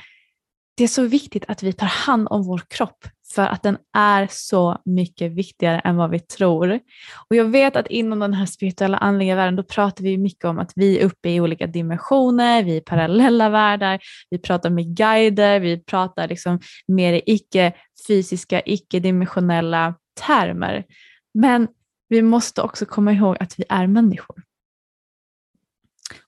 det 0.76 0.84
är 0.84 0.88
så 0.88 1.02
viktigt 1.02 1.44
att 1.48 1.62
vi 1.62 1.72
tar 1.72 1.86
hand 1.86 2.28
om 2.30 2.42
vår 2.42 2.62
kropp 2.68 3.04
för 3.34 3.42
att 3.42 3.62
den 3.62 3.78
är 3.96 4.28
så 4.30 4.78
mycket 4.84 5.32
viktigare 5.32 5.78
än 5.78 5.96
vad 5.96 6.10
vi 6.10 6.18
tror. 6.18 6.80
Och 7.28 7.36
jag 7.36 7.44
vet 7.44 7.76
att 7.76 7.86
inom 7.86 8.18
den 8.18 8.34
här 8.34 8.46
spirituella 8.46 8.98
andliga 8.98 9.36
världen, 9.36 9.56
då 9.56 9.62
pratar 9.62 10.04
vi 10.04 10.18
mycket 10.18 10.44
om 10.44 10.58
att 10.58 10.72
vi 10.74 10.98
är 10.98 11.04
uppe 11.04 11.28
i 11.28 11.40
olika 11.40 11.66
dimensioner, 11.66 12.62
vi 12.62 12.76
är 12.76 12.80
parallella 12.80 13.48
världar, 13.48 14.00
vi 14.30 14.38
pratar 14.38 14.70
med 14.70 14.96
guider, 14.96 15.60
vi 15.60 15.84
pratar 15.84 16.28
liksom 16.28 16.60
mer 16.88 17.12
i 17.12 17.22
icke-fysiska, 17.26 18.62
icke-dimensionella 18.66 19.94
termer. 20.26 20.84
Men 21.34 21.68
vi 22.08 22.22
måste 22.22 22.62
också 22.62 22.86
komma 22.86 23.12
ihåg 23.12 23.36
att 23.40 23.58
vi 23.58 23.64
är 23.68 23.86
människor. 23.86 24.43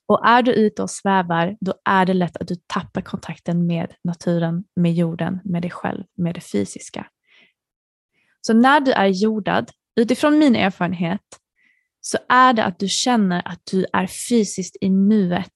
Och 0.07 0.27
är 0.27 0.41
du 0.41 0.51
ute 0.53 0.83
och 0.83 0.89
svävar, 0.89 1.57
då 1.59 1.73
är 1.85 2.05
det 2.05 2.13
lätt 2.13 2.37
att 2.37 2.47
du 2.47 2.55
tappar 2.55 3.01
kontakten 3.01 3.67
med 3.67 3.93
naturen, 4.03 4.63
med 4.75 4.93
jorden, 4.93 5.39
med 5.43 5.61
dig 5.61 5.71
själv, 5.71 6.03
med 6.17 6.35
det 6.35 6.41
fysiska. 6.41 7.07
Så 8.41 8.53
när 8.53 8.79
du 8.79 8.91
är 8.91 9.07
jordad, 9.07 9.71
utifrån 9.95 10.39
min 10.39 10.55
erfarenhet, 10.55 11.21
så 12.01 12.17
är 12.29 12.53
det 12.53 12.63
att 12.63 12.79
du 12.79 12.87
känner 12.87 13.47
att 13.47 13.61
du 13.71 13.85
är 13.93 14.07
fysiskt 14.07 14.77
i 14.81 14.89
nuet. 14.89 15.53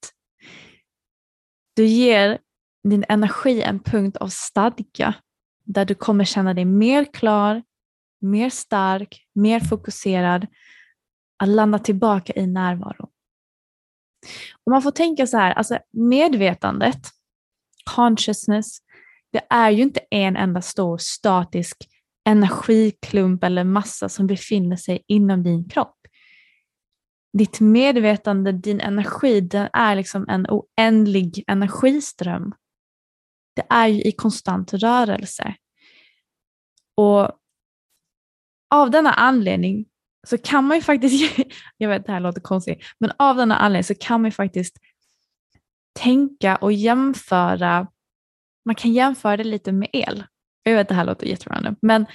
Du 1.76 1.86
ger 1.86 2.38
din 2.88 3.04
energi 3.08 3.62
en 3.62 3.80
punkt 3.80 4.16
av 4.16 4.28
stadga 4.28 5.14
där 5.64 5.84
du 5.84 5.94
kommer 5.94 6.24
känna 6.24 6.54
dig 6.54 6.64
mer 6.64 7.12
klar, 7.12 7.62
mer 8.20 8.50
stark, 8.50 9.26
mer 9.34 9.60
fokuserad, 9.60 10.46
att 11.36 11.48
landa 11.48 11.78
tillbaka 11.78 12.32
i 12.36 12.46
närvaro. 12.46 13.11
Och 14.64 14.70
man 14.70 14.82
får 14.82 14.90
tänka 14.90 15.26
så 15.26 15.36
här, 15.36 15.52
alltså 15.52 15.78
medvetandet, 15.92 17.00
consciousness, 17.84 18.78
det 19.32 19.46
är 19.50 19.70
ju 19.70 19.82
inte 19.82 20.00
en 20.10 20.36
enda 20.36 20.62
stor 20.62 20.98
statisk 20.98 21.76
energiklump 22.24 23.44
eller 23.44 23.64
massa 23.64 24.08
som 24.08 24.26
befinner 24.26 24.76
sig 24.76 25.04
inom 25.06 25.42
din 25.42 25.68
kropp. 25.68 25.96
Ditt 27.38 27.60
medvetande, 27.60 28.52
din 28.52 28.80
energi, 28.80 29.40
den 29.40 29.68
är 29.72 29.96
liksom 29.96 30.28
en 30.28 30.46
oändlig 30.48 31.44
energiström. 31.46 32.54
Det 33.56 33.66
är 33.70 33.86
ju 33.86 34.02
i 34.02 34.12
konstant 34.12 34.72
rörelse. 34.72 35.54
Och 36.96 37.30
av 38.74 38.90
denna 38.90 39.12
anledning 39.12 39.86
så 40.26 40.38
kan 40.38 40.64
man 40.64 40.76
ju 40.76 40.82
faktiskt, 40.82 41.38
jag 41.76 41.88
vet 41.88 42.06
det 42.06 42.12
här 42.12 42.20
låter 42.20 42.40
konstigt, 42.40 42.84
men 42.98 43.12
av 43.18 43.36
denna 43.36 43.56
anledning 43.56 43.84
så 43.84 43.94
kan 43.94 44.20
man 44.20 44.28
ju 44.28 44.32
faktiskt 44.32 44.76
tänka 45.98 46.56
och 46.56 46.72
jämföra, 46.72 47.86
man 48.64 48.74
kan 48.74 48.92
jämföra 48.92 49.36
det 49.36 49.44
lite 49.44 49.72
med 49.72 49.88
el. 49.92 50.24
Jag 50.62 50.74
vet 50.74 50.88
det 50.88 50.94
här 50.94 51.04
låter 51.04 51.26
jätterandom, 51.26 51.76
men 51.82 52.06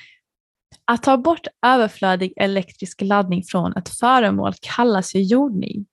att 0.86 1.04
ta 1.04 1.18
bort 1.18 1.48
överflödig 1.66 2.34
elektrisk 2.36 3.02
laddning 3.02 3.44
från 3.44 3.78
ett 3.78 3.90
föremål 3.90 4.54
kallas 4.62 5.16
ju 5.16 5.22
jordning. 5.22 5.86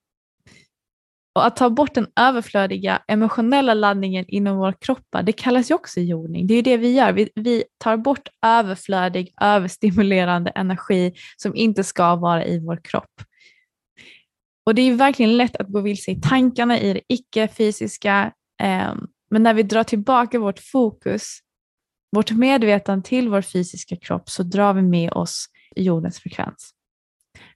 Och 1.34 1.46
att 1.46 1.56
ta 1.56 1.70
bort 1.70 1.94
den 1.94 2.06
överflödiga 2.16 3.02
emotionella 3.08 3.74
laddningen 3.74 4.24
inom 4.28 4.56
våra 4.56 4.72
kroppar, 4.72 5.22
det 5.22 5.32
kallas 5.32 5.70
ju 5.70 5.74
också 5.74 6.00
jordning. 6.00 6.46
Det 6.46 6.54
är 6.54 6.56
ju 6.56 6.62
det 6.62 6.76
vi 6.76 6.92
gör. 6.92 7.12
Vi, 7.12 7.30
vi 7.34 7.64
tar 7.78 7.96
bort 7.96 8.28
överflödig, 8.46 9.34
överstimulerande 9.40 10.50
energi 10.50 11.12
som 11.36 11.56
inte 11.56 11.84
ska 11.84 12.16
vara 12.16 12.44
i 12.46 12.58
vår 12.58 12.80
kropp. 12.84 13.22
Och 14.66 14.74
det 14.74 14.82
är 14.82 14.86
ju 14.86 14.94
verkligen 14.94 15.36
lätt 15.36 15.56
att 15.56 15.68
gå 15.68 15.80
vilse 15.80 16.10
i 16.10 16.20
tankarna 16.20 16.80
i 16.80 16.92
det 16.92 17.00
icke-fysiska, 17.08 18.32
eh, 18.62 18.94
men 19.30 19.42
när 19.42 19.54
vi 19.54 19.62
drar 19.62 19.84
tillbaka 19.84 20.38
vårt 20.38 20.58
fokus, 20.58 21.38
vårt 22.12 22.30
medvetande 22.30 23.08
till 23.08 23.28
vår 23.28 23.42
fysiska 23.42 23.96
kropp 23.96 24.30
så 24.30 24.42
drar 24.42 24.74
vi 24.74 24.82
med 24.82 25.12
oss 25.12 25.46
jordens 25.76 26.20
frekvens. 26.20 26.74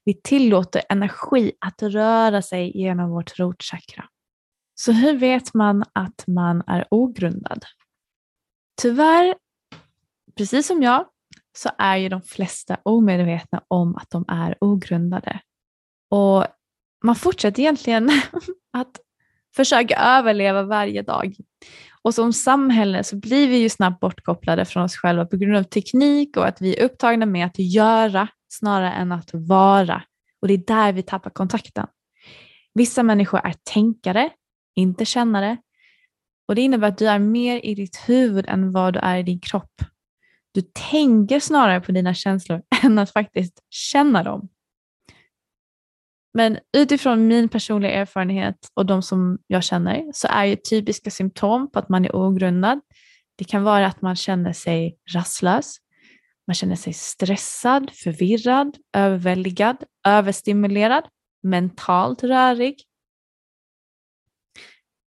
Vi 0.09 0.15
tillåter 0.15 0.83
energi 0.88 1.53
att 1.61 1.83
röra 1.83 2.43
sig 2.43 2.79
genom 2.79 3.11
vårt 3.11 3.38
rotchakra. 3.38 4.05
Så 4.75 4.93
hur 4.93 5.19
vet 5.19 5.55
man 5.55 5.85
att 5.93 6.25
man 6.27 6.62
är 6.67 6.87
ogrundad? 6.91 7.65
Tyvärr, 8.83 9.35
precis 10.37 10.67
som 10.67 10.83
jag, 10.83 11.07
så 11.59 11.71
är 11.79 11.97
ju 11.97 12.09
de 12.09 12.23
flesta 12.23 12.77
omedvetna 12.83 13.62
om 13.69 13.97
att 13.97 14.11
de 14.11 14.25
är 14.29 14.57
ogrundade. 14.61 15.41
Och 16.11 16.47
man 17.05 17.17
fortsätter 17.17 17.61
egentligen 17.61 18.11
att 18.73 19.00
försöka 19.57 19.97
överleva 19.97 20.62
varje 20.62 21.03
dag. 21.03 21.37
Och 22.03 22.15
som 22.15 22.33
samhälle 22.33 23.05
så 23.05 23.17
blir 23.17 23.49
vi 23.49 23.57
ju 23.57 23.69
snabbt 23.69 24.00
bortkopplade 24.00 24.65
från 24.65 24.83
oss 24.83 24.97
själva 24.97 25.27
på 25.27 25.37
grund 25.37 25.57
av 25.57 25.62
teknik 25.62 26.37
och 26.37 26.47
att 26.47 26.61
vi 26.61 26.77
är 26.79 26.85
upptagna 26.85 27.27
med 27.27 27.47
att 27.47 27.59
göra 27.59 28.29
snarare 28.49 28.93
än 28.93 29.12
att 29.12 29.31
vara. 29.33 30.02
Och 30.43 30.49
det 30.49 30.55
är 30.55 30.59
där 30.67 30.93
vi 30.93 31.02
tappar 31.02 31.31
kontakten. 31.31 31.87
Vissa 32.75 33.02
människor 33.02 33.40
är 33.47 33.55
tänkare, 33.73 34.31
inte 34.76 35.05
kännare. 35.05 35.57
Och 36.49 36.55
det 36.55 36.61
innebär 36.61 36.88
att 36.88 36.99
du 36.99 37.09
är 37.09 37.19
mer 37.19 37.61
i 37.64 37.75
ditt 37.75 37.97
huvud 38.07 38.45
än 38.49 38.73
vad 38.73 38.95
du 38.95 38.99
är 38.99 39.19
i 39.19 39.23
din 39.23 39.40
kropp. 39.40 39.83
Du 40.52 40.62
tänker 40.90 41.40
snarare 41.40 41.81
på 41.81 41.93
dina 41.93 42.14
känslor 42.14 42.62
än 42.83 42.99
att 42.99 43.12
faktiskt 43.12 43.59
känna 43.71 44.23
dem. 44.23 44.49
Men 46.34 46.58
utifrån 46.76 47.26
min 47.26 47.49
personliga 47.49 47.93
erfarenhet 47.93 48.56
och 48.75 48.87
de 48.87 49.02
som 49.02 49.39
jag 49.47 49.65
känner 49.65 50.04
så 50.13 50.28
är 50.30 50.45
ju 50.45 50.56
typiska 50.56 51.11
symptom 51.11 51.71
på 51.71 51.78
att 51.78 51.89
man 51.89 52.04
är 52.04 52.17
ogrundad. 52.17 52.80
Det 53.37 53.45
kan 53.45 53.63
vara 53.63 53.87
att 53.87 54.02
man 54.02 54.17
känner 54.17 54.52
sig 54.52 54.97
rastlös, 55.15 55.76
man 56.49 56.54
känner 56.54 56.76
sig 56.76 56.93
stressad, 56.93 57.91
förvirrad, 57.91 58.78
överväldigad, 58.93 59.84
överstimulerad, 60.06 61.08
mentalt 61.43 62.23
rörig. 62.23 62.84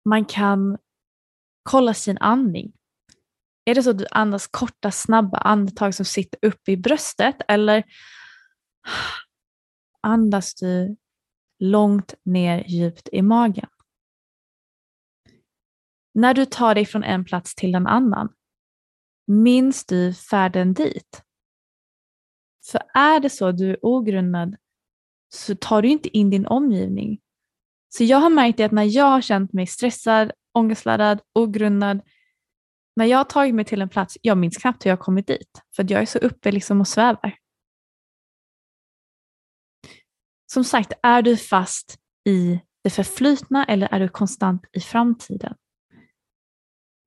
Man 0.04 0.24
kan 0.24 0.78
kolla 1.62 1.94
sin 1.94 2.18
andning. 2.18 2.72
Är 3.64 3.74
det 3.74 3.82
så 3.82 3.90
att 3.90 3.98
du 3.98 4.06
andas 4.10 4.46
korta, 4.46 4.90
snabba 4.90 5.38
andetag 5.38 5.94
som 5.94 6.04
sitter 6.04 6.38
uppe 6.42 6.72
i 6.72 6.76
bröstet 6.76 7.36
eller 7.48 7.84
andas 10.00 10.54
du 10.54 10.96
långt 11.58 12.14
ner 12.24 12.64
djupt 12.68 13.08
i 13.12 13.22
magen? 13.22 13.68
När 16.14 16.34
du 16.34 16.46
tar 16.46 16.74
dig 16.74 16.86
från 16.86 17.04
en 17.04 17.24
plats 17.24 17.54
till 17.54 17.74
en 17.74 17.86
annan, 17.86 18.28
minns 19.26 19.86
du 19.86 20.14
färden 20.14 20.74
dit? 20.74 21.24
För 22.70 22.82
är 22.94 23.20
det 23.20 23.30
så 23.30 23.46
att 23.46 23.58
du 23.58 23.70
är 23.70 23.78
ogrundad 23.82 24.56
så 25.28 25.56
tar 25.56 25.82
du 25.82 25.88
inte 25.88 26.16
in 26.16 26.30
din 26.30 26.46
omgivning. 26.46 27.20
Så 27.88 28.04
jag 28.04 28.18
har 28.18 28.30
märkt 28.30 28.56
det 28.56 28.64
att 28.64 28.72
när 28.72 28.84
jag 28.84 29.04
har 29.04 29.20
känt 29.20 29.52
mig 29.52 29.66
stressad, 29.66 30.32
ångestladdad, 30.52 31.20
ogrundad, 31.34 32.00
när 32.96 33.04
jag 33.04 33.18
har 33.18 33.24
tagit 33.24 33.54
mig 33.54 33.64
till 33.64 33.82
en 33.82 33.88
plats, 33.88 34.18
jag 34.22 34.38
minns 34.38 34.56
knappt 34.56 34.84
hur 34.84 34.90
jag 34.90 35.00
kommit 35.00 35.26
dit, 35.26 35.62
för 35.76 35.92
jag 35.92 36.02
är 36.02 36.06
så 36.06 36.18
uppe 36.18 36.52
liksom 36.52 36.80
och 36.80 36.88
svävar. 36.88 37.38
Som 40.52 40.64
sagt, 40.64 40.92
är 41.02 41.22
du 41.22 41.36
fast 41.36 41.98
i 42.24 42.60
det 42.84 42.90
förflutna 42.90 43.64
eller 43.64 43.88
är 43.94 44.00
du 44.00 44.08
konstant 44.08 44.64
i 44.72 44.80
framtiden? 44.80 45.54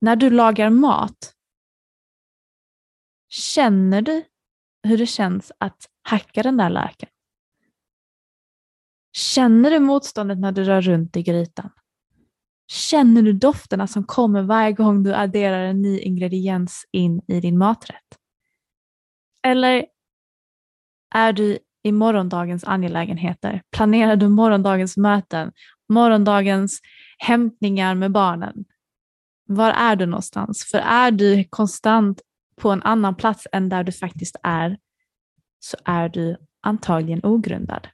När 0.00 0.16
du 0.16 0.30
lagar 0.30 0.70
mat, 0.70 1.34
känner 3.28 4.02
du 4.02 4.24
hur 4.82 4.98
det 4.98 5.06
känns 5.06 5.52
att 5.58 5.88
hacka 6.02 6.42
den 6.42 6.56
där 6.56 6.70
löken? 6.70 7.08
Känner 9.12 9.70
du 9.70 9.78
motståndet 9.78 10.38
när 10.38 10.52
du 10.52 10.64
rör 10.64 10.80
runt 10.80 11.16
i 11.16 11.22
grytan? 11.22 11.70
Känner 12.66 13.22
du 13.22 13.32
dofterna 13.32 13.86
som 13.86 14.04
kommer 14.04 14.42
varje 14.42 14.72
gång 14.72 15.02
du 15.02 15.14
adderar 15.14 15.64
en 15.64 15.82
ny 15.82 15.98
ingrediens 15.98 16.86
in 16.92 17.22
i 17.28 17.40
din 17.40 17.58
maträtt? 17.58 18.18
Eller 19.42 19.86
är 21.14 21.32
du 21.32 21.58
i 21.82 21.92
morgondagens 21.92 22.64
angelägenheter? 22.64 23.62
Planerar 23.70 24.16
du 24.16 24.28
morgondagens 24.28 24.96
möten? 24.96 25.52
Morgondagens 25.88 26.80
hämtningar 27.18 27.94
med 27.94 28.12
barnen? 28.12 28.64
Var 29.48 29.70
är 29.70 29.96
du 29.96 30.06
någonstans? 30.06 30.64
För 30.70 30.78
är 30.78 31.10
du 31.10 31.44
konstant 31.50 32.20
på 32.62 32.70
en 32.70 32.82
annan 32.82 33.14
plats 33.14 33.46
än 33.52 33.68
där 33.68 33.84
du 33.84 33.92
faktiskt 33.92 34.36
är 34.42 34.78
så 35.60 35.76
är 35.84 36.08
du 36.08 36.36
antagligen 36.60 37.20
ogrundad. 37.24 37.88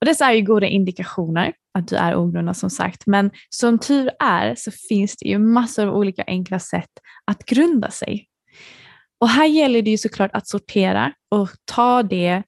Och 0.00 0.06
dessa 0.06 0.26
är 0.26 0.32
ju 0.32 0.42
goda 0.42 0.66
indikationer 0.66 1.52
att 1.78 1.88
du 1.88 1.96
är 1.96 2.16
ogrundad 2.16 2.56
som 2.56 2.70
sagt, 2.70 3.06
men 3.06 3.30
som 3.50 3.78
tur 3.78 4.10
är 4.18 4.54
så 4.54 4.70
finns 4.70 5.16
det 5.16 5.28
ju 5.28 5.38
massor 5.38 5.86
av 5.86 5.94
olika 5.94 6.24
enkla 6.26 6.58
sätt 6.58 6.90
att 7.24 7.44
grunda 7.44 7.90
sig. 7.90 8.28
Och 9.20 9.28
här 9.28 9.46
gäller 9.46 9.82
det 9.82 9.90
ju 9.90 9.98
såklart 9.98 10.30
att 10.34 10.48
sortera 10.48 11.12
och 11.28 11.48
ta 11.64 12.02
det 12.02 12.42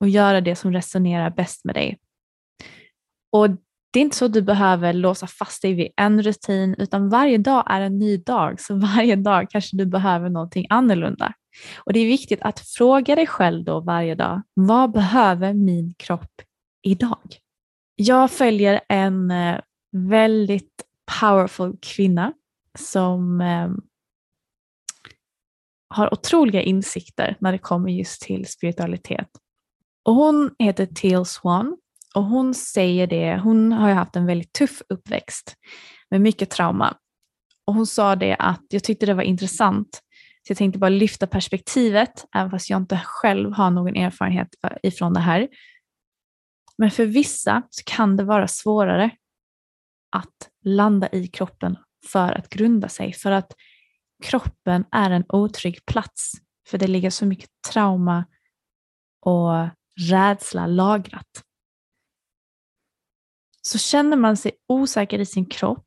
och 0.00 0.08
göra 0.08 0.40
det 0.40 0.56
som 0.56 0.72
resonerar 0.72 1.30
bäst 1.30 1.64
med 1.64 1.74
dig. 1.74 1.98
Och 3.32 3.48
det 3.94 4.00
är 4.00 4.02
inte 4.02 4.16
så 4.16 4.24
att 4.24 4.32
du 4.32 4.42
behöver 4.42 4.92
låsa 4.92 5.26
fast 5.26 5.62
dig 5.62 5.74
vid 5.74 5.88
en 5.96 6.22
rutin, 6.22 6.74
utan 6.78 7.08
varje 7.08 7.38
dag 7.38 7.64
är 7.66 7.80
en 7.80 7.98
ny 7.98 8.16
dag, 8.16 8.60
så 8.60 8.74
varje 8.74 9.16
dag 9.16 9.46
kanske 9.50 9.76
du 9.76 9.86
behöver 9.86 10.28
någonting 10.28 10.66
annorlunda. 10.68 11.32
Och 11.76 11.92
det 11.92 12.00
är 12.00 12.06
viktigt 12.06 12.42
att 12.42 12.60
fråga 12.60 13.14
dig 13.14 13.26
själv 13.26 13.64
då 13.64 13.80
varje 13.80 14.14
dag, 14.14 14.42
vad 14.54 14.92
behöver 14.92 15.54
min 15.54 15.94
kropp 15.98 16.32
idag? 16.82 17.38
Jag 17.96 18.30
följer 18.30 18.80
en 18.88 19.30
eh, 19.30 19.60
väldigt 19.92 20.82
powerful 21.20 21.76
kvinna 21.82 22.32
som 22.78 23.40
eh, 23.40 23.70
har 25.88 26.14
otroliga 26.14 26.62
insikter 26.62 27.36
när 27.40 27.52
det 27.52 27.58
kommer 27.58 27.90
just 27.90 28.22
till 28.22 28.46
spiritualitet. 28.46 29.28
Och 30.04 30.14
hon 30.14 30.54
heter 30.58 30.86
Teal 30.86 31.26
Swan 31.26 31.76
och 32.14 32.24
hon 32.24 32.54
säger 32.54 33.06
det, 33.06 33.38
hon 33.38 33.72
har 33.72 33.88
ju 33.88 33.94
haft 33.94 34.16
en 34.16 34.26
väldigt 34.26 34.52
tuff 34.52 34.82
uppväxt 34.88 35.54
med 36.10 36.20
mycket 36.20 36.50
trauma. 36.50 36.96
Och 37.66 37.74
hon 37.74 37.86
sa 37.86 38.16
det 38.16 38.36
att 38.38 38.62
jag 38.68 38.84
tyckte 38.84 39.06
det 39.06 39.14
var 39.14 39.22
intressant, 39.22 40.02
så 40.46 40.50
jag 40.50 40.58
tänkte 40.58 40.78
bara 40.78 40.88
lyfta 40.88 41.26
perspektivet, 41.26 42.24
även 42.34 42.50
fast 42.50 42.70
jag 42.70 42.80
inte 42.80 43.00
själv 43.04 43.52
har 43.52 43.70
någon 43.70 43.96
erfarenhet 43.96 44.48
ifrån 44.82 45.12
det 45.12 45.20
här. 45.20 45.48
Men 46.78 46.90
för 46.90 47.06
vissa 47.06 47.62
så 47.70 47.82
kan 47.86 48.16
det 48.16 48.24
vara 48.24 48.48
svårare 48.48 49.10
att 50.10 50.50
landa 50.64 51.08
i 51.12 51.26
kroppen 51.26 51.78
för 52.06 52.32
att 52.32 52.48
grunda 52.48 52.88
sig. 52.88 53.12
För 53.12 53.30
att 53.30 53.52
kroppen 54.22 54.84
är 54.90 55.10
en 55.10 55.24
otrygg 55.28 55.86
plats. 55.86 56.32
För 56.68 56.78
det 56.78 56.86
ligger 56.86 57.10
så 57.10 57.26
mycket 57.26 57.50
trauma 57.72 58.24
och 59.20 59.68
rädsla 60.10 60.66
lagrat. 60.66 61.44
Så 63.68 63.78
känner 63.78 64.16
man 64.16 64.36
sig 64.36 64.52
osäker 64.68 65.18
i 65.18 65.26
sin 65.26 65.46
kropp, 65.46 65.86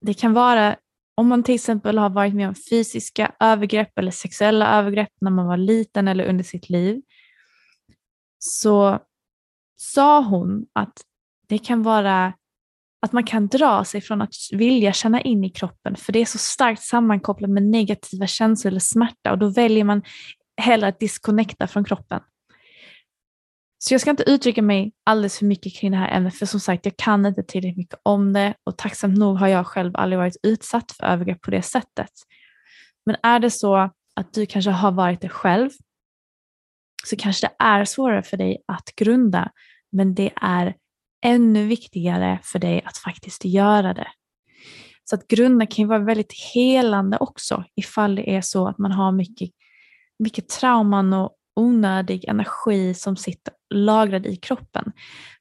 det 0.00 0.14
kan 0.14 0.32
vara 0.32 0.76
om 1.16 1.28
man 1.28 1.42
till 1.42 1.54
exempel 1.54 1.98
har 1.98 2.10
varit 2.10 2.34
med 2.34 2.48
om 2.48 2.54
fysiska 2.70 3.32
övergrepp 3.40 3.98
eller 3.98 4.10
sexuella 4.10 4.78
övergrepp 4.78 5.12
när 5.20 5.30
man 5.30 5.46
var 5.46 5.56
liten 5.56 6.08
eller 6.08 6.24
under 6.24 6.44
sitt 6.44 6.70
liv, 6.70 7.02
så 8.38 8.98
sa 9.76 10.22
hon 10.22 10.66
att 10.72 11.02
det 11.48 11.58
kan 11.58 11.82
vara 11.82 12.32
att 13.02 13.12
man 13.12 13.24
kan 13.24 13.48
dra 13.48 13.84
sig 13.84 14.00
från 14.00 14.22
att 14.22 14.34
vilja 14.52 14.92
känna 14.92 15.20
in 15.20 15.44
i 15.44 15.50
kroppen, 15.50 15.96
för 15.96 16.12
det 16.12 16.18
är 16.18 16.24
så 16.24 16.38
starkt 16.38 16.82
sammankopplat 16.82 17.50
med 17.50 17.62
negativa 17.62 18.26
känslor 18.26 18.70
eller 18.70 18.80
smärta 18.80 19.32
och 19.32 19.38
då 19.38 19.48
väljer 19.48 19.84
man 19.84 20.02
hellre 20.60 20.88
att 20.88 21.00
disconnecta 21.00 21.66
från 21.66 21.84
kroppen. 21.84 22.20
Så 23.78 23.94
jag 23.94 24.00
ska 24.00 24.10
inte 24.10 24.30
uttrycka 24.30 24.62
mig 24.62 24.92
alldeles 25.04 25.38
för 25.38 25.46
mycket 25.46 25.76
kring 25.76 25.90
det 25.90 25.96
här 25.96 26.16
ämnet, 26.16 26.34
för 26.34 26.46
som 26.46 26.60
sagt, 26.60 26.84
jag 26.84 26.96
kan 26.96 27.26
inte 27.26 27.42
tillräckligt 27.42 27.76
mycket 27.76 28.00
om 28.02 28.32
det 28.32 28.54
och 28.64 28.78
tacksamt 28.78 29.18
nog 29.18 29.36
har 29.36 29.48
jag 29.48 29.66
själv 29.66 29.96
aldrig 29.96 30.18
varit 30.18 30.36
utsatt 30.42 30.92
för 30.92 31.06
övergrepp 31.06 31.40
på 31.40 31.50
det 31.50 31.62
sättet. 31.62 32.10
Men 33.06 33.16
är 33.22 33.40
det 33.40 33.50
så 33.50 33.76
att 34.16 34.32
du 34.32 34.46
kanske 34.46 34.70
har 34.70 34.92
varit 34.92 35.20
det 35.20 35.28
själv, 35.28 35.70
så 37.04 37.16
kanske 37.16 37.46
det 37.46 37.64
är 37.64 37.84
svårare 37.84 38.22
för 38.22 38.36
dig 38.36 38.58
att 38.66 38.94
grunda, 38.96 39.50
men 39.92 40.14
det 40.14 40.32
är 40.36 40.74
ännu 41.24 41.66
viktigare 41.66 42.38
för 42.42 42.58
dig 42.58 42.82
att 42.84 42.98
faktiskt 42.98 43.44
göra 43.44 43.94
det. 43.94 44.08
Så 45.04 45.14
att 45.14 45.28
grunda 45.28 45.66
kan 45.66 45.82
ju 45.82 45.88
vara 45.88 45.98
väldigt 45.98 46.32
helande 46.54 47.16
också 47.18 47.64
ifall 47.76 48.14
det 48.14 48.34
är 48.36 48.40
så 48.40 48.68
att 48.68 48.78
man 48.78 48.92
har 48.92 49.12
mycket, 49.12 49.50
mycket 50.18 50.48
trauman 50.48 51.12
och 51.12 51.32
onödig 51.56 52.24
energi 52.24 52.94
som 52.94 53.16
sitter 53.16 53.54
lagrad 53.74 54.26
i 54.26 54.36
kroppen. 54.36 54.92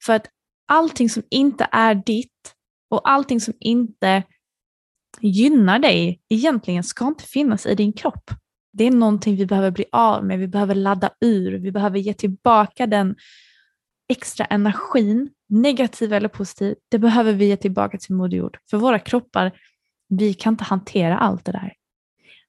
För 0.06 0.14
att 0.14 0.28
allting 0.68 1.10
som 1.10 1.24
inte 1.30 1.68
är 1.72 1.96
ditt 1.96 2.56
och 2.90 3.10
allting 3.10 3.42
som 3.42 3.54
inte 3.60 4.24
gynnar 5.22 5.80
dig 5.80 6.22
egentligen 6.30 6.84
ska 6.84 7.08
inte 7.08 7.24
finnas 7.24 7.66
i 7.66 7.76
din 7.76 7.94
kropp. 7.94 8.32
Det 8.74 8.84
är 8.84 8.92
någonting 8.92 9.36
vi 9.36 9.46
behöver 9.46 9.72
bli 9.72 9.86
av 9.92 10.26
med, 10.26 10.40
vi 10.40 10.48
behöver 10.48 10.76
ladda 10.76 11.12
ur, 11.22 11.60
vi 11.60 11.72
behöver 11.72 12.00
ge 12.00 12.14
tillbaka 12.14 12.88
den 12.88 13.16
extra 14.10 14.46
energin, 14.46 15.30
negativ 15.50 16.14
eller 16.14 16.30
positiv, 16.30 16.76
det 16.90 17.00
behöver 17.00 17.34
vi 17.34 17.46
ge 17.46 17.58
tillbaka 17.58 17.98
till 17.98 18.16
Moder 18.16 18.38
Jord. 18.38 18.58
För 18.70 18.78
våra 18.78 19.00
kroppar, 19.00 19.52
vi 20.10 20.34
kan 20.34 20.54
inte 20.54 20.64
hantera 20.64 21.18
allt 21.18 21.46
det 21.46 21.52
där. 21.52 21.74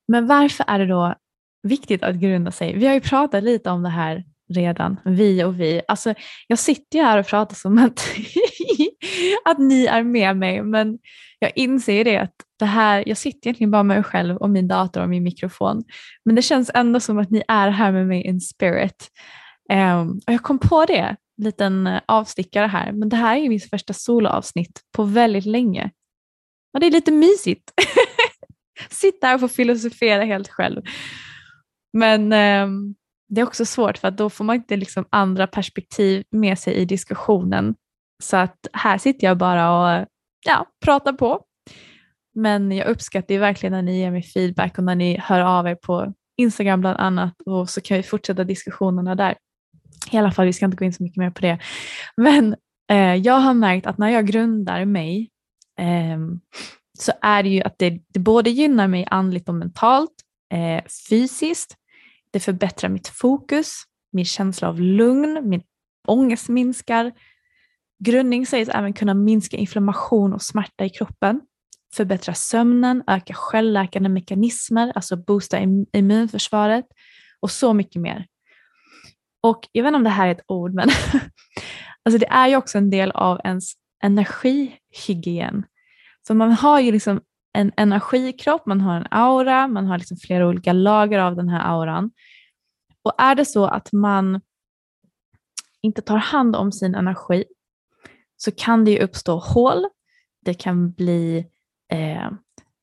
Men 0.09 0.27
varför 0.27 0.65
är 0.69 0.79
det 0.79 0.87
då 0.87 1.15
viktigt 1.63 2.03
att 2.03 2.17
grunda 2.17 2.51
sig? 2.51 2.79
Vi 2.79 2.87
har 2.87 2.95
ju 2.95 3.01
pratat 3.01 3.45
lite 3.45 3.71
om 3.71 3.83
det 3.83 3.89
här 3.89 4.25
redan, 4.49 5.01
vi 5.05 5.45
och 5.45 5.61
vi. 5.61 5.83
Alltså, 5.89 6.15
jag 6.47 6.59
sitter 6.59 6.99
ju 6.99 7.05
här 7.05 7.19
och 7.19 7.27
pratar 7.27 7.55
som 7.55 7.79
att, 7.79 8.09
att 9.45 9.59
ni 9.59 9.87
är 9.87 10.03
med 10.03 10.37
mig, 10.37 10.63
men 10.63 10.99
jag 11.39 11.53
inser 11.55 12.05
det 12.05 12.17
att 12.17 12.35
det 12.59 12.65
här, 12.65 13.05
jag 13.07 13.17
sitter 13.17 13.47
egentligen 13.47 13.71
bara 13.71 13.83
med 13.83 13.97
mig 13.97 14.05
själv 14.05 14.37
och 14.37 14.51
min 14.51 14.69
dator 14.69 15.03
och 15.03 15.09
min 15.09 15.23
mikrofon. 15.23 15.85
Men 16.25 16.35
det 16.35 16.43
känns 16.43 16.71
ändå 16.75 17.01
som 17.01 17.19
att 17.19 17.31
ni 17.31 17.43
är 17.49 17.69
här 17.69 17.93
med 17.93 18.07
mig 18.07 18.23
in 18.23 18.41
spirit. 18.41 19.09
Um, 19.73 20.21
och 20.27 20.33
jag 20.33 20.43
kom 20.43 20.59
på 20.59 20.85
det, 20.85 21.17
liten 21.43 21.87
eh, 21.87 22.01
avstickare 22.07 22.67
här, 22.67 22.93
men 22.93 23.09
det 23.09 23.17
här 23.17 23.37
är 23.37 23.49
mitt 23.49 23.71
första 23.71 23.93
soloavsnitt 23.93 24.81
på 24.97 25.05
väldigt 25.05 25.47
länge. 25.47 25.91
Och 26.75 26.81
det 26.81 26.87
är 26.87 26.91
lite 26.91 27.13
mysigt. 27.13 27.73
Sitta 28.91 29.27
här 29.27 29.35
och 29.35 29.41
få 29.41 29.49
filosofera 29.49 30.25
helt 30.25 30.49
själv. 30.49 30.83
Men 31.93 32.33
um, 32.33 32.95
det 33.29 33.41
är 33.41 33.47
också 33.47 33.65
svårt 33.65 33.99
för 33.99 34.09
att 34.09 34.17
då 34.17 34.31
får 34.31 34.45
man 34.45 34.57
inte 34.57 34.77
liksom 34.77 35.05
andra 35.11 35.47
perspektiv 35.47 36.25
med 36.31 36.59
sig 36.59 36.75
i 36.75 36.85
diskussionen. 36.85 37.75
Så 38.23 38.37
att 38.37 38.67
här 38.73 38.99
sitter 38.99 39.27
jag 39.27 39.39
bara 39.39 39.73
och 39.73 40.07
ja, 40.47 40.67
pratar 40.85 41.13
på. 41.13 41.45
Men 42.35 42.73
jag 42.73 42.87
uppskattar 42.87 43.35
ju 43.35 43.41
verkligen 43.41 43.73
när 43.73 43.83
ni 43.83 43.99
ger 43.99 44.11
mig 44.11 44.23
feedback 44.23 44.79
och 44.79 44.85
när 44.85 44.95
ni 44.95 45.19
hör 45.19 45.41
av 45.41 45.67
er 45.67 45.75
på 45.75 46.13
Instagram 46.37 46.81
bland 46.81 46.99
annat 46.99 47.35
och 47.47 47.71
så 47.71 47.81
kan 47.81 47.97
vi 47.97 48.03
fortsätta 48.03 48.45
diskussionerna 48.45 49.15
där. 49.15 49.37
I 50.11 50.17
alla 50.17 50.33
fall, 50.33 50.47
vi 50.47 50.53
ska 50.53 50.65
inte 50.65 50.77
gå 50.77 50.85
in 50.85 50.93
så 50.93 51.03
mycket 51.03 51.17
mer 51.17 51.31
på 51.31 51.41
det. 51.41 51.59
Men 52.17 52.57
eh, 52.91 53.15
jag 53.15 53.35
har 53.35 53.55
märkt 53.55 53.87
att 53.87 53.99
när 53.99 54.09
jag 54.09 54.27
grundar 54.27 54.85
mig 54.85 55.31
eh, 55.79 56.19
så 56.99 57.13
är 57.23 57.43
det 57.43 57.49
ju 57.49 57.63
att 57.63 57.79
det, 57.79 58.01
det 58.09 58.21
både 58.21 58.51
gynnar 58.51 58.89
mig 58.89 59.07
andligt 59.11 59.49
och 59.49 59.55
mentalt, 59.55 60.15
eh, 60.55 60.85
fysiskt, 61.11 61.77
det 62.31 62.41
förbättrar 62.41 62.91
mitt 62.91 63.09
fokus, 63.09 63.83
min 64.13 64.25
känsla 64.25 64.69
av 64.69 64.81
lugn, 64.81 65.49
min 65.49 65.63
ångest 66.07 66.49
minskar. 66.49 67.13
Grundning 68.05 68.47
sägs 68.47 68.69
även 68.69 68.93
kunna 68.93 69.15
minska 69.15 69.57
inflammation 69.57 70.33
och 70.33 70.43
smärta 70.43 70.85
i 70.85 70.91
kroppen, 70.91 71.41
förbättra 71.95 72.35
sömnen, 72.35 73.03
öka 73.07 73.35
självläkande 73.35 74.09
mekanismer, 74.09 74.93
alltså 74.95 75.17
boosta 75.17 75.59
immunförsvaret 75.93 76.85
och 77.41 77.51
så 77.51 77.75
mycket 77.75 78.03
mer. 78.03 78.27
Och 79.43 79.69
jag 79.73 79.83
vet 79.83 79.89
inte 79.89 79.97
om 79.97 80.05
det 80.05 80.11
här 80.11 80.27
är 80.27 80.33
ett 80.33 80.45
ord, 80.47 80.75
men 80.75 80.89
alltså 82.03 82.19
det 82.19 82.27
är 82.27 82.49
ju 82.49 82.57
också 82.57 82.79
en 82.79 82.91
del 82.91 83.11
av 83.11 83.41
ens 83.45 83.73
energihygien. 84.03 85.65
Så 86.27 86.35
man 86.35 86.53
har 86.53 86.81
ju 86.81 86.93
liksom 86.93 87.21
en 87.59 87.73
energikropp, 87.77 88.67
man 88.67 88.81
har 88.81 88.97
en 88.97 89.07
aura, 89.11 89.69
man 89.69 89.87
har 89.87 89.99
liksom 89.99 90.17
flera 90.17 90.49
olika 90.49 90.73
lager 90.73 91.19
av 91.19 91.37
den 91.37 91.49
här 91.49 91.73
auran. 91.73 92.11
Och 93.03 93.13
är 93.19 93.35
det 93.35 93.45
så 93.45 93.67
att 93.67 93.93
man 93.93 94.41
inte 95.83 96.03
tar 96.03 96.17
hand 96.17 96.57
om 96.57 96.73
sin 96.73 96.95
energi 96.95 97.45
så 98.37 98.51
kan 98.51 98.85
det 98.85 98.91
ju 98.91 98.99
uppstå 98.99 99.39
hål, 99.39 99.87
det 100.45 100.55
kan 100.55 100.93
bli 100.93 101.47
eh, 101.93 102.31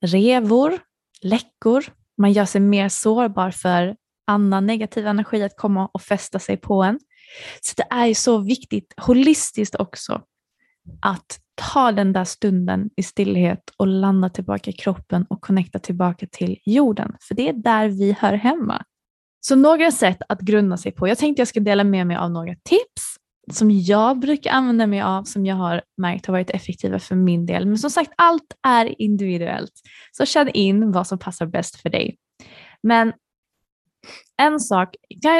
revor, 0.05 0.79
läckor, 1.21 1.85
man 2.17 2.31
gör 2.31 2.45
sig 2.45 2.61
mer 2.61 2.89
sårbar 2.89 3.51
för 3.51 3.95
annan 4.27 4.65
negativ 4.65 5.07
energi 5.07 5.43
att 5.43 5.57
komma 5.57 5.89
och 5.93 6.01
fästa 6.01 6.39
sig 6.39 6.57
på 6.57 6.83
en. 6.83 6.99
Så 7.61 7.73
det 7.77 7.87
är 7.89 8.05
ju 8.05 8.15
så 8.15 8.37
viktigt 8.37 8.93
holistiskt 8.97 9.75
också 9.75 10.21
att 11.01 11.39
ta 11.55 11.91
den 11.91 12.13
där 12.13 12.23
stunden 12.23 12.89
i 12.95 13.03
stillhet 13.03 13.61
och 13.77 13.87
landa 13.87 14.29
tillbaka 14.29 14.71
i 14.71 14.73
kroppen 14.73 15.25
och 15.29 15.41
connecta 15.41 15.79
tillbaka 15.79 16.27
till 16.31 16.57
jorden. 16.65 17.15
För 17.27 17.35
det 17.35 17.49
är 17.49 17.53
där 17.53 17.87
vi 17.87 18.15
hör 18.19 18.33
hemma. 18.33 18.83
Så 19.41 19.55
några 19.55 19.91
sätt 19.91 20.17
att 20.29 20.39
grunda 20.39 20.77
sig 20.77 20.91
på. 20.91 21.07
Jag 21.07 21.17
tänkte 21.17 21.41
jag 21.41 21.47
ska 21.47 21.59
dela 21.59 21.83
med 21.83 22.07
mig 22.07 22.17
av 22.17 22.31
några 22.31 22.55
tips 22.55 23.15
som 23.51 23.71
jag 23.71 24.19
brukar 24.19 24.51
använda 24.51 24.87
mig 24.87 25.01
av, 25.01 25.23
som 25.23 25.45
jag 25.45 25.55
har 25.55 25.81
märkt 25.97 26.25
har 26.25 26.31
varit 26.31 26.49
effektiva 26.49 26.99
för 26.99 27.15
min 27.15 27.45
del. 27.45 27.65
Men 27.65 27.77
som 27.77 27.89
sagt, 27.89 28.11
allt 28.17 28.53
är 28.67 29.01
individuellt. 29.01 29.71
Så 30.11 30.25
känn 30.25 30.49
in 30.49 30.91
vad 30.91 31.07
som 31.07 31.19
passar 31.19 31.45
bäst 31.45 31.75
för 31.75 31.89
dig. 31.89 32.17
Men 32.83 33.13
en 34.41 34.59
sak, 34.59 34.95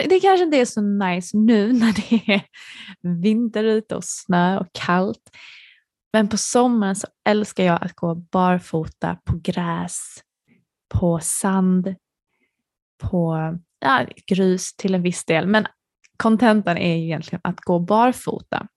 det 0.09 0.19
kanske 0.19 0.43
inte 0.43 0.57
är 0.57 0.65
så 0.65 0.81
nice 0.81 1.37
nu 1.37 1.73
när 1.79 1.93
det 1.93 2.33
är 2.33 2.41
vinter 3.21 3.63
ute 3.63 3.95
och 3.95 4.03
snö 4.03 4.59
och 4.59 4.67
kallt. 4.73 5.29
Men 6.13 6.27
på 6.27 6.37
sommaren 6.37 6.95
så 6.95 7.07
älskar 7.29 7.63
jag 7.63 7.83
att 7.83 7.95
gå 7.95 8.15
barfota 8.15 9.17
på 9.25 9.39
gräs, 9.43 10.23
på 10.93 11.19
sand, 11.19 11.95
på 13.03 13.37
ja, 13.79 14.05
grus 14.27 14.75
till 14.75 14.95
en 14.95 15.01
viss 15.01 15.25
del. 15.25 15.47
Men 15.47 15.67
kontentan 16.17 16.77
är 16.77 16.95
egentligen 16.95 17.41
att 17.43 17.59
gå 17.59 17.79
barfota. 17.79 18.67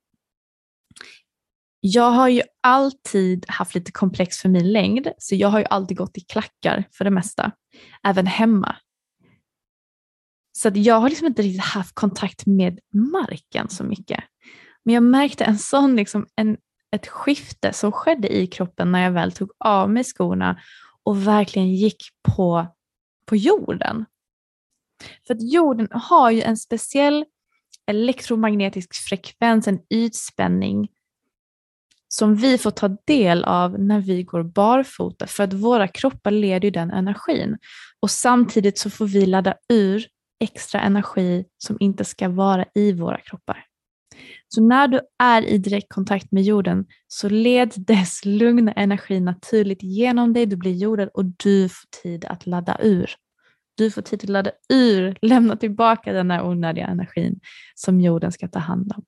Jag 1.81 2.11
har 2.11 2.29
ju 2.29 2.43
alltid 2.63 3.45
haft 3.49 3.75
lite 3.75 3.93
komplex 3.93 4.37
för 4.37 4.49
min 4.49 4.73
längd, 4.73 5.09
så 5.19 5.35
jag 5.35 5.49
har 5.49 5.59
ju 5.59 5.65
alltid 5.65 5.97
gått 5.97 6.19
i 6.19 6.21
klackar 6.21 6.85
för 6.93 7.05
det 7.05 7.11
mesta, 7.11 7.53
även 8.07 8.27
hemma. 8.27 8.77
Så 10.59 10.71
jag 10.75 11.01
har 11.01 11.09
liksom 11.09 11.27
inte 11.27 11.43
riktigt 11.43 11.65
haft 11.65 11.95
kontakt 11.95 12.47
med 12.47 12.79
marken 12.93 13.69
så 13.69 13.85
mycket. 13.85 14.25
Men 14.85 14.95
jag 14.95 15.03
märkte 15.03 15.45
en 15.45 15.59
sån, 15.59 15.97
liksom, 15.97 16.27
en, 16.37 16.57
ett 16.93 17.07
skifte 17.07 17.73
som 17.73 17.93
skedde 17.93 18.37
i 18.37 18.47
kroppen 18.47 18.93
när 18.93 19.05
jag 19.05 19.11
väl 19.11 19.33
tog 19.33 19.51
av 19.59 19.91
mig 19.91 20.05
skorna 20.05 20.61
och 21.03 21.27
verkligen 21.27 21.75
gick 21.75 22.03
på, 22.23 22.67
på 23.27 23.37
jorden. 23.37 24.05
För 25.27 25.35
att 25.35 25.53
jorden 25.53 25.89
har 25.91 26.31
ju 26.31 26.43
en 26.43 26.57
speciell 26.57 27.25
elektromagnetisk 27.87 28.95
frekvens, 28.95 29.69
en 29.69 29.81
ytspänning 29.91 30.89
som 32.09 32.37
vi 32.37 32.59
får 32.59 32.71
ta 32.71 32.97
del 33.07 33.45
av 33.45 33.81
när 33.81 34.01
vi 34.01 34.23
går 34.23 34.43
barfota 34.43 35.27
för 35.27 35.45
att 35.45 35.53
våra 35.53 35.89
kroppar 35.89 36.31
leder 36.31 36.65
ju 36.65 36.71
den 36.71 36.91
energin. 36.91 37.59
Och 38.01 38.11
samtidigt 38.11 38.79
så 38.79 38.91
får 38.91 39.07
vi 39.07 39.27
ladda 39.27 39.55
ur 39.69 40.07
extra 40.41 40.81
energi 40.81 41.45
som 41.59 41.77
inte 41.81 42.05
ska 42.05 42.29
vara 42.29 42.65
i 42.75 42.93
våra 42.93 43.21
kroppar. 43.21 43.65
Så 44.49 44.63
när 44.63 44.89
du 44.89 45.01
är 45.19 45.43
i 45.43 45.59
direktkontakt 45.59 46.33
med 46.33 46.43
jorden 46.43 46.87
så 47.09 47.29
led 47.29 47.73
dess 47.77 48.25
lugna 48.25 48.73
energi 48.73 49.21
naturligt 49.21 49.83
genom 49.83 50.33
dig, 50.33 50.47
du 50.47 50.57
blir 50.57 50.73
jordad 50.73 51.09
och 51.15 51.25
du 51.25 51.69
får 51.69 52.03
tid 52.03 52.25
att 52.25 52.47
ladda 52.47 52.79
ur. 52.83 53.11
Du 53.77 53.91
får 53.91 54.03
tid 54.03 54.25
att 54.25 54.29
ladda 54.29 54.51
ur, 54.69 55.19
lämna 55.23 55.57
tillbaka 55.57 56.13
den 56.13 56.31
här 56.31 56.47
onödiga 56.47 56.87
energin 56.87 57.41
som 57.75 58.01
jorden 58.01 58.33
ska 58.33 58.49
ta 58.49 58.59
hand 58.59 58.93
om. 58.97 59.05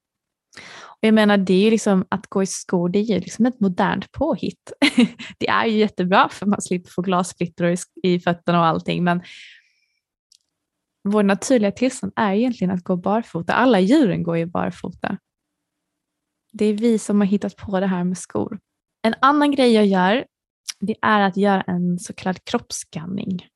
Och 0.83 0.99
jag 1.01 1.15
menar, 1.15 1.37
det 1.37 1.55
är 1.55 1.65
ju 1.65 1.71
liksom, 1.71 2.07
att 2.09 2.27
gå 2.27 2.43
i 2.43 2.47
skor, 2.47 2.89
det 2.89 2.99
är 2.99 3.03
ju 3.03 3.21
liksom 3.21 3.47
ett 3.47 3.61
modernt 3.61 4.13
påhitt. 4.13 4.73
det 5.39 5.49
är 5.49 5.67
ju 5.67 5.79
jättebra 5.79 6.29
för 6.29 6.47
man 6.47 6.63
slipper 6.63 6.91
få 6.91 7.03
glassplitter 7.03 7.77
i 8.03 8.21
fötterna 8.21 8.61
och 8.61 8.67
allting, 8.67 9.05
men 9.05 9.23
vår 11.09 11.23
naturliga 11.23 11.73
tillstånd 11.73 12.13
är 12.17 12.33
egentligen 12.33 12.71
att 12.75 12.85
gå 12.85 12.97
barfota. 12.97 13.53
Alla 13.53 13.81
djuren 13.81 14.23
går 14.23 14.37
ju 14.37 14.47
barfota. 14.47 15.19
Det 16.53 16.65
är 16.65 16.75
vi 16.75 16.99
som 16.99 17.21
har 17.21 17.27
hittat 17.27 17.57
på 17.57 17.81
det 17.81 17.87
här 17.87 18.05
med 18.05 18.19
skor. 18.19 18.59
En 19.03 19.15
annan 19.21 19.51
grej 19.51 19.73
jag 19.73 19.87
gör, 19.87 20.25
det 20.81 20.97
är 21.03 21.21
att 21.21 21.37
göra 21.37 21.63
en 21.63 21.99
så 21.99 22.13
kallad 22.13 22.45
kroppsskanning. 22.45 23.47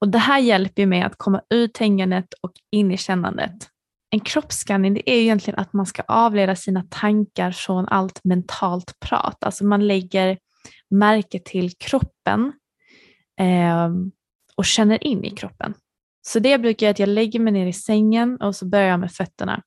Och 0.00 0.08
det 0.08 0.18
här 0.18 0.38
hjälper 0.38 0.86
mig 0.86 1.02
att 1.02 1.16
komma 1.16 1.42
ur 1.50 1.68
tänkandet 1.68 2.34
och 2.40 2.52
in 2.70 2.90
i 2.90 2.96
kännandet. 2.96 3.68
En 4.10 4.20
kroppsskanning 4.20 4.94
det 4.94 5.10
är 5.10 5.20
egentligen 5.20 5.60
att 5.60 5.72
man 5.72 5.86
ska 5.86 6.02
avleda 6.02 6.56
sina 6.56 6.84
tankar 6.90 7.52
från 7.52 7.88
allt 7.88 8.24
mentalt 8.24 9.00
prat. 9.00 9.44
Alltså 9.44 9.64
man 9.64 9.86
lägger 9.86 10.38
märke 10.90 11.38
till 11.38 11.70
kroppen 11.78 12.52
eh, 13.40 13.90
och 14.56 14.64
känner 14.64 15.04
in 15.04 15.24
i 15.24 15.30
kroppen. 15.30 15.74
Så 16.22 16.38
det 16.38 16.48
jag 16.48 16.62
brukar 16.62 16.86
göra 16.86 16.90
är 16.90 16.94
att 16.94 16.98
jag 16.98 17.08
lägger 17.08 17.40
mig 17.40 17.52
ner 17.52 17.66
i 17.66 17.72
sängen 17.72 18.36
och 18.36 18.56
så 18.56 18.66
börjar 18.66 18.88
jag 18.88 19.00
med 19.00 19.12
fötterna. 19.12 19.62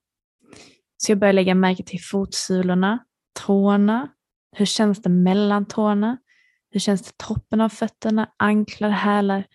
Så 0.98 1.12
jag 1.12 1.20
börjar 1.20 1.34
lägga 1.34 1.56
märke 1.56 1.84
till 1.84 2.02
fotsulorna, 2.02 3.06
tårna. 3.46 4.10
Hur 4.56 4.66
känns 4.66 5.02
det 5.02 5.10
mellan 5.10 5.66
tårna? 5.66 6.18
Hur 6.70 6.80
känns 6.80 7.02
det 7.02 7.18
toppen 7.18 7.62
av 7.62 7.70
fötterna, 7.70 8.30
anklar, 8.38 8.90
hälar? 8.90 9.46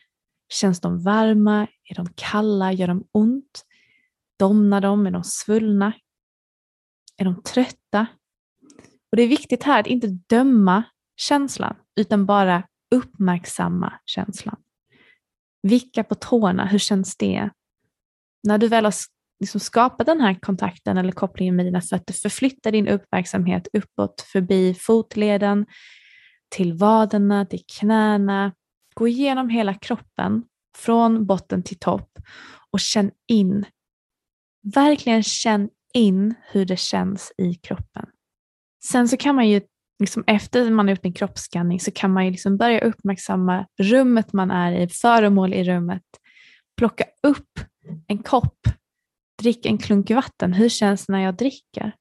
Känns 0.49 0.81
de 0.81 1.03
varma? 1.03 1.67
Är 1.91 1.95
de 1.95 2.07
kalla? 2.15 2.73
Gör 2.73 2.89
de 2.89 3.05
ont? 3.13 3.65
Domnar 4.39 4.81
de? 4.81 5.07
Är 5.07 5.11
de 5.11 5.25
svullna? 5.25 5.93
Är 7.17 7.25
de 7.25 7.43
trötta? 7.43 8.07
Och 9.11 9.17
Det 9.17 9.23
är 9.23 9.29
viktigt 9.29 9.63
här 9.63 9.81
att 9.81 9.87
inte 9.87 10.07
döma 10.07 10.83
känslan, 11.17 11.77
utan 11.97 12.27
bara 12.27 12.63
uppmärksamma 12.95 13.93
känslan. 14.05 14.57
Vicka 15.63 16.05
på 16.05 16.15
tårna, 16.15 16.67
hur 16.67 16.79
känns 16.79 17.17
det? 17.17 17.51
När 18.43 18.59
du 18.59 18.69
väl 18.69 18.85
har 18.85 18.95
liksom 19.41 19.61
skapat 19.61 20.07
den 20.07 20.21
här 20.21 20.35
kontakten 20.41 20.99
eller 20.99 21.13
kopplingen 21.13 21.57
med 21.57 21.67
dina 21.67 21.81
fötter, 21.81 22.15
förflytta 22.15 22.71
din 22.71 22.89
uppmärksamhet 22.89 23.69
uppåt 23.73 24.21
förbi 24.21 24.75
fotleden, 24.75 25.67
till 26.49 26.73
vaderna, 26.73 27.47
till 27.47 27.63
knäna. 27.79 28.53
Gå 28.95 29.09
igenom 29.09 29.49
hela 29.49 29.75
kroppen 29.75 30.45
från 30.77 31.27
botten 31.27 31.63
till 31.63 31.79
topp 31.79 32.19
och 32.71 32.81
känn 32.81 33.11
in. 33.27 33.65
Verkligen 34.75 35.23
känn 35.23 35.69
in 35.95 36.35
hur 36.51 36.65
det 36.65 36.79
känns 36.79 37.33
i 37.39 37.55
kroppen. 37.55 38.07
Sen 38.85 39.09
så 39.09 39.17
kan 39.17 39.35
man 39.35 39.49
ju 39.49 39.61
liksom 39.99 40.25
efter 40.27 40.71
man 40.71 40.87
har 40.87 40.95
gjort 40.95 41.05
en 41.05 41.13
kroppsskanning 41.13 41.81
så 41.81 41.91
kan 41.91 42.13
man 42.13 42.25
ju 42.25 42.31
liksom 42.31 42.57
börja 42.57 42.81
uppmärksamma 42.81 43.67
rummet 43.81 44.33
man 44.33 44.51
är 44.51 44.73
i, 44.73 44.89
föremål 44.89 45.55
i 45.55 45.65
rummet. 45.65 46.03
Plocka 46.77 47.05
upp 47.23 47.61
en 48.07 48.19
kopp, 48.19 48.59
drick 49.43 49.67
en 49.67 49.79
klunk 49.79 50.11
vatten. 50.11 50.53
Hur 50.53 50.69
känns 50.69 51.07
det 51.07 51.13
när 51.13 51.21
jag 51.21 51.37
dricker? 51.37 51.93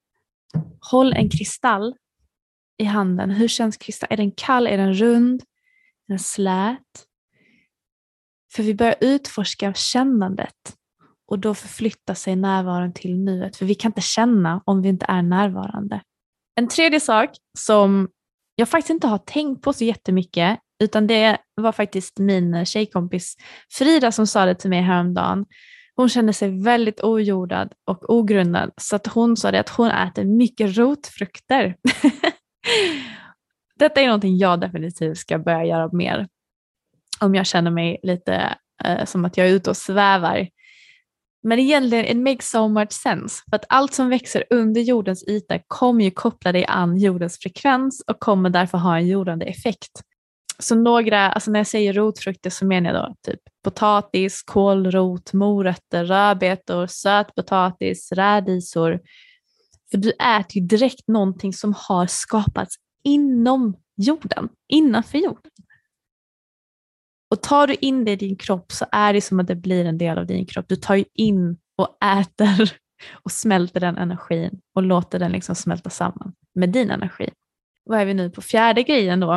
Håll 0.91 1.13
en 1.13 1.29
kristall 1.29 1.95
i 2.77 2.83
handen. 2.83 3.29
Hur 3.29 3.47
känns 3.47 3.77
kristallen? 3.77 4.13
Är 4.13 4.17
den 4.17 4.31
kall? 4.31 4.67
Är 4.67 4.77
den 4.77 4.93
rund? 4.93 5.41
Är 5.41 6.12
den 6.12 6.19
slät? 6.19 7.05
För 8.53 8.63
vi 8.63 8.75
börjar 8.75 8.95
utforska 9.01 9.73
kännandet 9.73 10.75
och 11.27 11.39
då 11.39 11.53
förflyttar 11.53 12.13
sig 12.13 12.36
närvaron 12.36 12.93
till 12.93 13.17
nuet. 13.17 13.55
För 13.55 13.65
vi 13.65 13.75
kan 13.75 13.89
inte 13.89 14.01
känna 14.01 14.62
om 14.65 14.81
vi 14.81 14.89
inte 14.89 15.05
är 15.10 15.21
närvarande. 15.21 16.01
En 16.60 16.67
tredje 16.67 17.00
sak 17.00 17.30
som 17.58 18.10
jag 18.56 18.70
faktiskt 18.70 18.89
inte 18.89 19.08
har 19.08 19.17
tänkt 19.17 19.62
på 19.62 19.74
så 19.74 19.84
jättemycket, 19.84 20.60
utan 20.84 21.08
det 21.08 21.38
var 21.56 21.72
faktiskt 21.72 22.20
min 22.20 22.65
tjejkompis 22.65 23.36
Frida 23.72 24.12
som 24.12 24.28
sa 24.28 24.46
det 24.46 24.56
till 24.56 24.70
mig 24.70 24.82
häromdagen. 24.82 25.46
Hon 25.96 26.10
kände 26.10 26.34
sig 26.34 26.63
väldigt 26.63 27.04
ojordad 27.04 27.74
och 27.86 28.10
ogrundad, 28.10 28.72
så 28.78 28.96
att 28.96 29.08
hon 29.08 29.38
sa 29.38 29.52
det 29.52 29.60
att 29.60 29.70
hon 29.70 29.91
äter 29.91 30.26
mycket 30.26 30.78
rotfrukter. 30.78 31.76
Detta 33.80 34.02
är 34.02 34.06
någonting 34.06 34.38
jag 34.38 34.60
definitivt 34.60 35.17
ska 35.17 35.39
börja 35.39 35.65
göra 35.65 35.89
mer. 35.91 36.28
Om 37.20 37.36
jag 37.36 37.46
känner 37.46 37.72
mig 37.72 38.00
lite 38.04 38.58
eh, 38.84 39.06
som 39.06 39.26
att 39.26 39.38
jag 39.38 39.48
är 39.48 39.52
ute 39.52 39.70
och 39.70 39.78
svävar 39.78 40.48
men 41.47 41.60
egentligen, 41.60 42.05
it 42.05 42.17
makes 42.17 42.49
so 42.49 42.67
much 42.67 42.91
sense. 42.91 43.43
För 43.49 43.55
att 43.55 43.65
allt 43.69 43.93
som 43.93 44.10
växer 44.10 44.43
under 44.49 44.81
jordens 44.81 45.23
yta 45.27 45.60
kommer 45.67 46.03
ju 46.03 46.12
koppla 46.12 46.51
dig 46.51 46.65
an 46.65 46.97
jordens 46.97 47.39
frekvens 47.39 48.03
och 48.07 48.19
kommer 48.19 48.49
därför 48.49 48.77
ha 48.77 48.97
en 48.97 49.07
jordande 49.07 49.45
effekt. 49.45 49.91
Så 50.60 50.75
några, 50.75 51.31
alltså 51.31 51.51
när 51.51 51.60
jag 51.60 51.67
säger 51.67 51.93
rotfrukter 51.93 52.49
så 52.49 52.65
menar 52.65 52.93
jag 52.93 53.03
då 53.03 53.15
typ 53.31 53.39
potatis, 53.63 54.43
kålrot, 54.43 55.33
morötter, 55.33 56.05
rödbetor, 56.05 56.88
sötpotatis, 56.88 58.12
rädisor. 58.12 58.99
För 59.91 59.97
du 59.97 60.12
äter 60.12 60.62
ju 60.62 60.62
direkt 60.62 61.07
någonting 61.07 61.53
som 61.53 61.73
har 61.77 62.07
skapats 62.07 62.75
inom 63.03 63.77
jorden, 63.97 64.49
innanför 64.67 65.17
jorden. 65.17 65.51
Och 67.30 67.42
tar 67.42 67.68
du 67.68 67.76
in 67.82 68.06
det 68.06 68.12
i 68.12 68.16
din 68.16 68.36
kropp 68.36 68.72
så 68.72 68.86
är 68.92 69.13
det 69.13 69.22
som 69.22 69.40
att 69.40 69.48
det 69.48 69.56
blir 69.56 69.86
en 69.86 69.98
del 69.98 70.18
av 70.18 70.26
din 70.26 70.46
kropp. 70.46 70.66
Du 70.68 70.76
tar 70.76 70.96
ju 70.96 71.06
in 71.13 71.58
och 71.76 72.04
äter 72.04 72.74
och 73.13 73.32
smälter 73.32 73.80
den 73.80 73.98
energin 73.98 74.60
och 74.76 74.84
låter 74.84 75.20
den 75.20 75.32
liksom 75.32 75.56
smälta 75.56 75.90
samman 75.90 76.34
med 76.56 76.70
din 76.70 76.92
energi. 76.92 77.30
Vad 77.84 78.00
är 78.00 78.06
vi 78.06 78.13
nu 78.13 78.30
på 78.30 78.42
fjärde 78.42 78.84
grejen 78.84 79.20
då? 79.20 79.34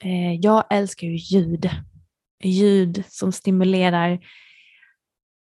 Eh, 0.00 0.34
jag 0.40 0.64
älskar 0.70 1.06
ju 1.06 1.16
ljud. 1.16 1.70
Ljud 2.44 3.04
som 3.08 3.32
stimulerar 3.32 4.18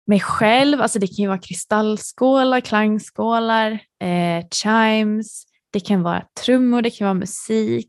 mig 0.07 0.21
själv. 0.21 0.81
Alltså 0.81 0.99
det 0.99 1.07
kan 1.07 1.23
ju 1.23 1.27
vara 1.27 1.38
kristallskålar, 1.38 2.61
klangskålar, 2.61 3.73
eh, 4.03 4.45
chimes, 4.51 5.45
det 5.73 5.81
kan 5.81 6.03
vara 6.03 6.27
trummor, 6.45 6.83
det 6.83 6.90
kan 6.90 7.05
vara 7.05 7.14
musik. 7.14 7.88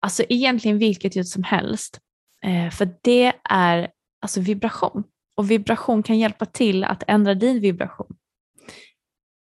Alltså 0.00 0.24
egentligen 0.28 0.78
vilket 0.78 1.16
ljud 1.16 1.28
som 1.28 1.42
helst. 1.42 2.00
Eh, 2.44 2.70
för 2.70 2.88
det 3.02 3.32
är 3.50 3.90
alltså 4.22 4.40
vibration 4.40 5.04
och 5.36 5.50
vibration 5.50 6.02
kan 6.02 6.18
hjälpa 6.18 6.46
till 6.46 6.84
att 6.84 7.02
ändra 7.06 7.34
din 7.34 7.60
vibration. 7.60 8.16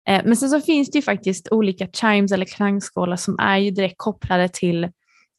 Eh, 0.08 0.22
men 0.26 0.38
sen 0.38 0.50
så 0.50 0.62
finns 0.62 0.92
det 0.92 0.98
ju 0.98 1.02
faktiskt 1.02 1.52
olika 1.52 1.88
chimes 1.88 2.32
eller 2.32 2.46
klangskålar 2.46 3.16
som 3.16 3.40
är 3.40 3.58
ju 3.58 3.72
direkt 3.72 3.98
kopplade 3.98 4.50
till 4.50 4.92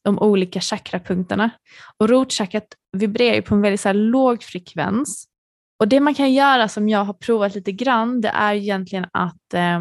de 0.03 0.19
olika 0.19 0.61
chakrapunkterna. 0.61 1.49
Och 1.97 2.09
rotchakrat 2.09 2.67
vibrerar 2.91 3.35
ju 3.35 3.41
på 3.41 3.55
en 3.55 3.61
väldigt 3.61 3.81
så 3.81 3.93
låg 3.93 4.43
frekvens. 4.43 5.27
Och 5.79 5.87
det 5.87 5.99
man 5.99 6.13
kan 6.13 6.33
göra 6.33 6.67
som 6.67 6.89
jag 6.89 7.05
har 7.05 7.13
provat 7.13 7.55
lite 7.55 7.71
grann, 7.71 8.21
det 8.21 8.29
är 8.29 8.53
egentligen 8.53 9.05
att 9.13 9.53
eh, 9.53 9.79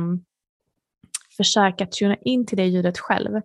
försöka 1.37 1.87
tuna 1.87 2.17
in 2.17 2.47
till 2.47 2.57
det 2.57 2.67
ljudet 2.67 2.99
själv. 2.99 3.41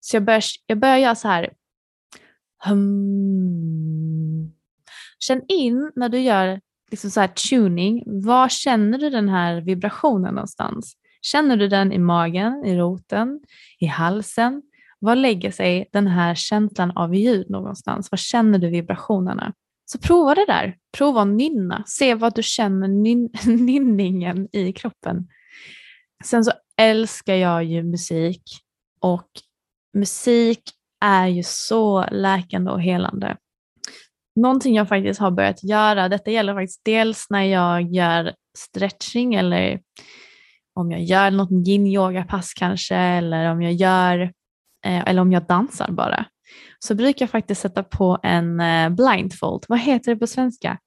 Så 0.00 0.16
jag 0.16 0.24
börjar, 0.24 0.42
jag 0.66 0.78
börjar 0.78 0.96
göra 0.96 1.14
så 1.14 1.28
här, 1.28 1.52
Hum. 2.64 4.52
Känn 5.18 5.42
in 5.48 5.92
när 5.96 6.08
du 6.08 6.20
gör 6.20 6.60
liksom 6.90 7.10
så 7.10 7.20
här 7.20 7.28
tuning, 7.28 8.02
var 8.06 8.48
känner 8.48 8.98
du 8.98 9.10
den 9.10 9.28
här 9.28 9.60
vibrationen 9.60 10.34
någonstans? 10.34 10.96
Känner 11.22 11.56
du 11.56 11.68
den 11.68 11.92
i 11.92 11.98
magen, 11.98 12.64
i 12.64 12.76
roten, 12.76 13.40
i 13.78 13.86
halsen? 13.86 14.62
Var 14.98 15.16
lägger 15.16 15.50
sig 15.50 15.88
den 15.92 16.06
här 16.06 16.34
känslan 16.34 16.90
av 16.90 17.14
ljud 17.14 17.50
någonstans? 17.50 18.10
Var 18.10 18.16
känner 18.16 18.58
du 18.58 18.68
vibrationerna? 18.68 19.52
Så 19.84 19.98
prova 19.98 20.34
det 20.34 20.46
där. 20.46 20.76
Prova 20.98 21.22
att 21.22 21.28
nynna. 21.28 21.84
Se 21.86 22.14
vad 22.14 22.34
du 22.34 22.42
känner 22.42 22.88
nyn 22.88 23.30
nynningen 23.46 24.48
i 24.52 24.72
kroppen. 24.72 25.28
Sen 26.24 26.44
så 26.44 26.52
älskar 26.76 27.34
jag 27.34 27.64
ju 27.64 27.82
musik 27.82 28.42
och 29.00 29.28
musik 29.94 30.62
är 31.00 31.26
ju 31.26 31.42
så 31.42 32.04
läkande 32.10 32.70
och 32.70 32.82
helande. 32.82 33.36
Någonting 34.36 34.74
jag 34.74 34.88
faktiskt 34.88 35.20
har 35.20 35.30
börjat 35.30 35.64
göra, 35.64 36.08
detta 36.08 36.30
gäller 36.30 36.54
faktiskt 36.54 36.80
dels 36.84 37.26
när 37.30 37.42
jag 37.42 37.82
gör 37.82 38.34
stretching 38.58 39.34
eller 39.34 39.80
om 40.74 40.90
jag 40.90 41.02
gör 41.02 41.30
något 41.30 41.68
yin-yoga-pass 41.68 42.54
kanske 42.54 42.96
eller 42.96 43.50
om 43.50 43.62
jag 43.62 43.72
gör 43.72 44.20
eh, 44.84 45.08
eller 45.08 45.22
om 45.22 45.32
jag 45.32 45.46
dansar 45.46 45.90
bara, 45.90 46.24
så 46.78 46.94
brukar 46.94 47.22
jag 47.22 47.30
faktiskt 47.30 47.60
sätta 47.60 47.82
på 47.82 48.18
en 48.22 48.60
eh, 48.60 48.88
blindfold. 48.90 49.64
Vad 49.68 49.80
heter 49.80 50.14
det 50.14 50.20
på 50.20 50.26
svenska? 50.26 50.78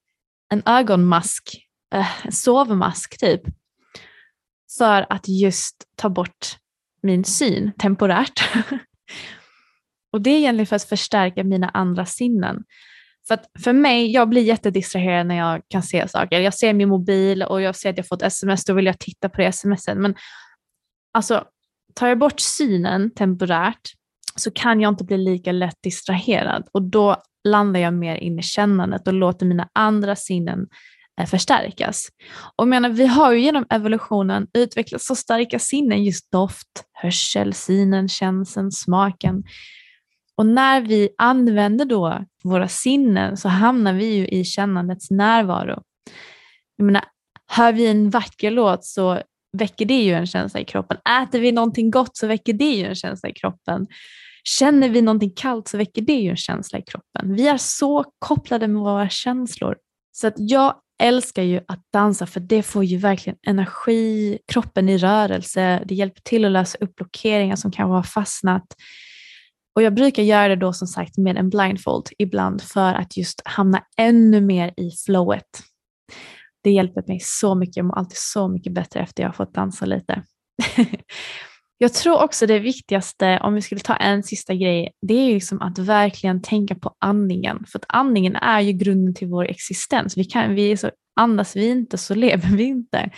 En 0.52 0.62
ögonmask, 0.66 1.66
eh, 1.94 2.26
en 2.26 2.32
sovmask 2.32 3.20
typ. 3.20 3.42
för 4.78 5.06
att 5.10 5.28
just 5.28 5.84
ta 5.96 6.08
bort 6.08 6.56
min 7.02 7.24
syn 7.24 7.72
temporärt. 7.78 8.42
och 10.12 10.20
det 10.20 10.30
är 10.30 10.38
egentligen 10.38 10.66
för 10.66 10.76
att 10.76 10.84
förstärka 10.84 11.44
mina 11.44 11.68
andra 11.68 12.06
sinnen. 12.06 12.64
För 13.28 13.34
att 13.34 13.50
för 13.64 13.72
mig, 13.72 14.12
jag 14.12 14.28
blir 14.28 14.42
jättedistraherad 14.42 15.26
när 15.26 15.38
jag 15.38 15.62
kan 15.68 15.82
se 15.82 16.08
saker. 16.08 16.40
Jag 16.40 16.54
ser 16.54 16.72
min 16.72 16.88
mobil 16.88 17.42
och 17.42 17.62
jag 17.62 17.76
ser 17.76 17.90
att 17.90 17.96
jag 17.96 18.08
fått 18.08 18.22
sms, 18.22 18.64
då 18.64 18.74
vill 18.74 18.86
jag 18.86 18.98
titta 18.98 19.28
på 19.28 19.40
det 19.40 19.52
smset. 19.52 19.98
Men 19.98 20.14
alltså, 21.14 21.44
tar 21.94 22.08
jag 22.08 22.18
bort 22.18 22.40
synen 22.40 23.10
temporärt 23.10 23.92
så 24.36 24.50
kan 24.50 24.80
jag 24.80 24.92
inte 24.92 25.04
bli 25.04 25.18
lika 25.18 25.52
lätt 25.52 25.76
distraherad 25.82 26.68
och 26.72 26.82
då 26.82 27.16
landar 27.48 27.80
jag 27.80 27.94
mer 27.94 28.16
in 28.16 28.38
i 28.38 28.42
kännandet 28.42 29.06
och 29.06 29.14
låter 29.14 29.46
mina 29.46 29.68
andra 29.72 30.16
sinnen 30.16 30.66
eh, 31.20 31.26
förstärkas. 31.26 32.08
Och 32.56 32.68
menar, 32.68 32.88
vi 32.88 33.06
har 33.06 33.32
ju 33.32 33.40
genom 33.40 33.66
evolutionen 33.70 34.46
utvecklat 34.54 35.02
så 35.02 35.14
starka 35.14 35.58
sinnen, 35.58 36.04
just 36.04 36.32
doft, 36.32 36.84
hörsel, 36.92 37.54
synen, 37.54 38.08
känseln, 38.08 38.72
smaken. 38.72 39.42
Och 40.36 40.46
när 40.46 40.80
vi 40.80 41.08
använder 41.18 41.84
då 41.84 42.24
våra 42.44 42.68
sinnen 42.68 43.36
så 43.36 43.48
hamnar 43.48 43.92
vi 43.92 44.14
ju 44.14 44.26
i 44.26 44.44
kännandets 44.44 45.10
närvaro. 45.10 45.82
Jag 46.76 46.84
menar, 46.84 47.04
hör 47.50 47.72
vi 47.72 47.86
en 47.86 48.10
vacker 48.10 48.50
låt 48.50 48.84
så 48.84 49.22
väcker 49.58 49.84
det 49.84 50.02
ju 50.02 50.12
en 50.12 50.26
känsla 50.26 50.60
i 50.60 50.64
kroppen. 50.64 50.96
Äter 51.22 51.40
vi 51.40 51.52
någonting 51.52 51.90
gott 51.90 52.16
så 52.16 52.26
väcker 52.26 52.52
det 52.52 52.70
ju 52.70 52.86
en 52.86 52.94
känsla 52.94 53.28
i 53.28 53.32
kroppen. 53.32 53.86
Känner 54.44 54.88
vi 54.88 55.02
någonting 55.02 55.32
kallt 55.36 55.68
så 55.68 55.78
väcker 55.78 56.02
det 56.02 56.14
ju 56.14 56.30
en 56.30 56.36
känsla 56.36 56.78
i 56.78 56.82
kroppen. 56.82 57.34
Vi 57.34 57.48
är 57.48 57.56
så 57.56 58.04
kopplade 58.18 58.68
med 58.68 58.82
våra 58.82 59.08
känslor. 59.08 59.76
Så 60.12 60.26
att 60.26 60.34
jag 60.36 60.74
älskar 61.02 61.42
ju 61.42 61.60
att 61.68 61.80
dansa 61.92 62.26
för 62.26 62.40
det 62.40 62.62
får 62.62 62.84
ju 62.84 62.96
verkligen 62.96 63.38
energi, 63.46 64.38
kroppen 64.52 64.88
i 64.88 64.98
rörelse, 64.98 65.82
det 65.86 65.94
hjälper 65.94 66.20
till 66.20 66.44
att 66.44 66.52
lösa 66.52 66.78
upp 66.80 66.96
blockeringar 66.96 67.56
som 67.56 67.70
kanske 67.70 67.94
har 67.94 68.02
fastnat. 68.02 68.66
Och 69.74 69.82
jag 69.82 69.94
brukar 69.94 70.22
göra 70.22 70.48
det 70.48 70.56
då 70.56 70.72
som 70.72 70.88
sagt 70.88 71.18
med 71.18 71.36
en 71.36 71.50
blindfold 71.50 72.08
ibland 72.18 72.62
för 72.62 72.94
att 72.94 73.16
just 73.16 73.42
hamna 73.44 73.84
ännu 73.96 74.40
mer 74.40 74.68
i 74.76 74.90
flowet. 75.06 75.62
Det 76.64 76.70
hjälper 76.70 77.04
mig 77.06 77.20
så 77.22 77.54
mycket, 77.54 77.76
jag 77.76 77.86
mår 77.86 77.98
alltid 77.98 78.16
så 78.16 78.48
mycket 78.48 78.72
bättre 78.72 79.00
efter 79.00 79.22
jag 79.22 79.28
har 79.28 79.34
fått 79.34 79.54
dansa 79.54 79.86
lite. 79.86 80.22
jag 81.78 81.94
tror 81.94 82.22
också 82.22 82.46
det 82.46 82.58
viktigaste, 82.58 83.40
om 83.42 83.54
vi 83.54 83.62
skulle 83.62 83.80
ta 83.80 83.96
en 83.96 84.22
sista 84.22 84.54
grej, 84.54 84.92
det 85.06 85.14
är 85.14 85.34
liksom 85.34 85.62
att 85.62 85.78
verkligen 85.78 86.42
tänka 86.42 86.74
på 86.74 86.96
andningen. 86.98 87.64
För 87.68 87.78
att 87.78 87.84
andningen 87.88 88.36
är 88.36 88.60
ju 88.60 88.72
grunden 88.72 89.14
till 89.14 89.28
vår 89.28 89.44
existens. 89.44 90.16
Vi 90.16 90.24
kan, 90.24 90.54
vi 90.54 90.76
så, 90.76 90.90
andas 91.20 91.56
vi 91.56 91.68
inte 91.68 91.98
så 91.98 92.14
lever 92.14 92.56
vi 92.56 92.64
inte. 92.64 93.10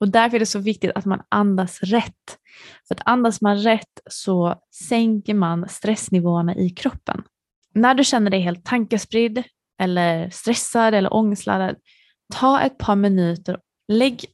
Och 0.00 0.08
därför 0.08 0.36
är 0.36 0.40
det 0.40 0.46
så 0.46 0.58
viktigt 0.58 0.90
att 0.94 1.04
man 1.04 1.20
andas 1.28 1.80
rätt. 1.82 2.38
För 2.88 2.94
att 2.94 3.02
andas 3.04 3.40
man 3.40 3.56
rätt 3.56 4.00
så 4.10 4.54
sänker 4.88 5.34
man 5.34 5.68
stressnivåerna 5.68 6.54
i 6.54 6.70
kroppen. 6.70 7.22
När 7.74 7.94
du 7.94 8.04
känner 8.04 8.30
dig 8.30 8.40
helt 8.40 8.64
tankespridd 8.64 9.42
eller 9.80 10.30
stressad 10.30 10.94
eller 10.94 11.14
ångestladdad, 11.14 11.76
ta 12.34 12.60
ett 12.60 12.78
par 12.78 12.96
minuter, 12.96 13.58
lägg, 13.88 14.24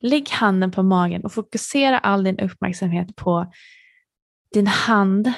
lägg 0.00 0.30
handen 0.30 0.70
på 0.70 0.82
magen 0.82 1.24
och 1.24 1.32
fokusera 1.32 1.98
all 1.98 2.24
din 2.24 2.38
uppmärksamhet 2.38 3.16
på 3.16 3.52
din 4.52 4.66
hand, 4.66 5.32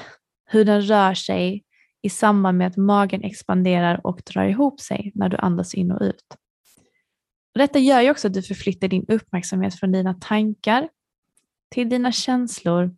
hur 0.45 0.65
den 0.65 0.83
rör 0.83 1.15
sig 1.15 1.63
i 2.03 2.11
samband 2.11 2.59
med 2.59 2.67
att 2.67 2.77
magen 2.77 3.23
expanderar 3.23 4.07
och 4.07 4.21
drar 4.33 4.45
ihop 4.45 4.81
sig 4.81 5.13
när 5.15 5.29
du 5.29 5.37
andas 5.37 5.75
in 5.75 5.91
och 5.91 6.03
ut. 6.03 6.37
Och 7.55 7.59
detta 7.59 7.79
gör 7.79 8.01
ju 8.01 8.11
också 8.11 8.27
att 8.27 8.35
du 8.35 8.43
förflyttar 8.43 8.89
din 8.89 9.05
uppmärksamhet 9.09 9.75
från 9.75 9.93
dina 9.93 10.15
tankar 10.15 10.89
till 11.75 11.89
dina 11.89 12.13
känslor 12.13 12.97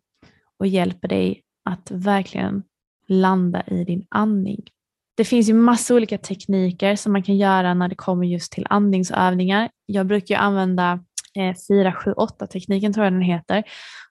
och 0.59 0.67
hjälper 0.67 1.07
dig 1.07 1.41
att 1.65 1.91
verkligen 1.91 2.63
landa 3.07 3.63
i 3.67 3.83
din 3.83 4.05
andning. 4.09 4.63
Det 5.17 5.25
finns 5.25 5.49
ju 5.49 5.53
massa 5.53 5.95
olika 5.95 6.17
tekniker 6.17 6.95
som 6.95 7.11
man 7.11 7.23
kan 7.23 7.37
göra 7.37 7.73
när 7.73 7.87
det 7.87 7.95
kommer 7.95 8.27
just 8.27 8.51
till 8.51 8.67
andningsövningar. 8.69 9.69
Jag 9.85 10.05
brukar 10.05 10.35
ju 10.35 10.41
använda 10.41 11.03
eh, 11.35 11.53
4-7-8-tekniken 11.69 12.93
tror 12.93 13.03
jag 13.05 13.13
den 13.13 13.21
heter. 13.21 13.57
Och 13.59 13.63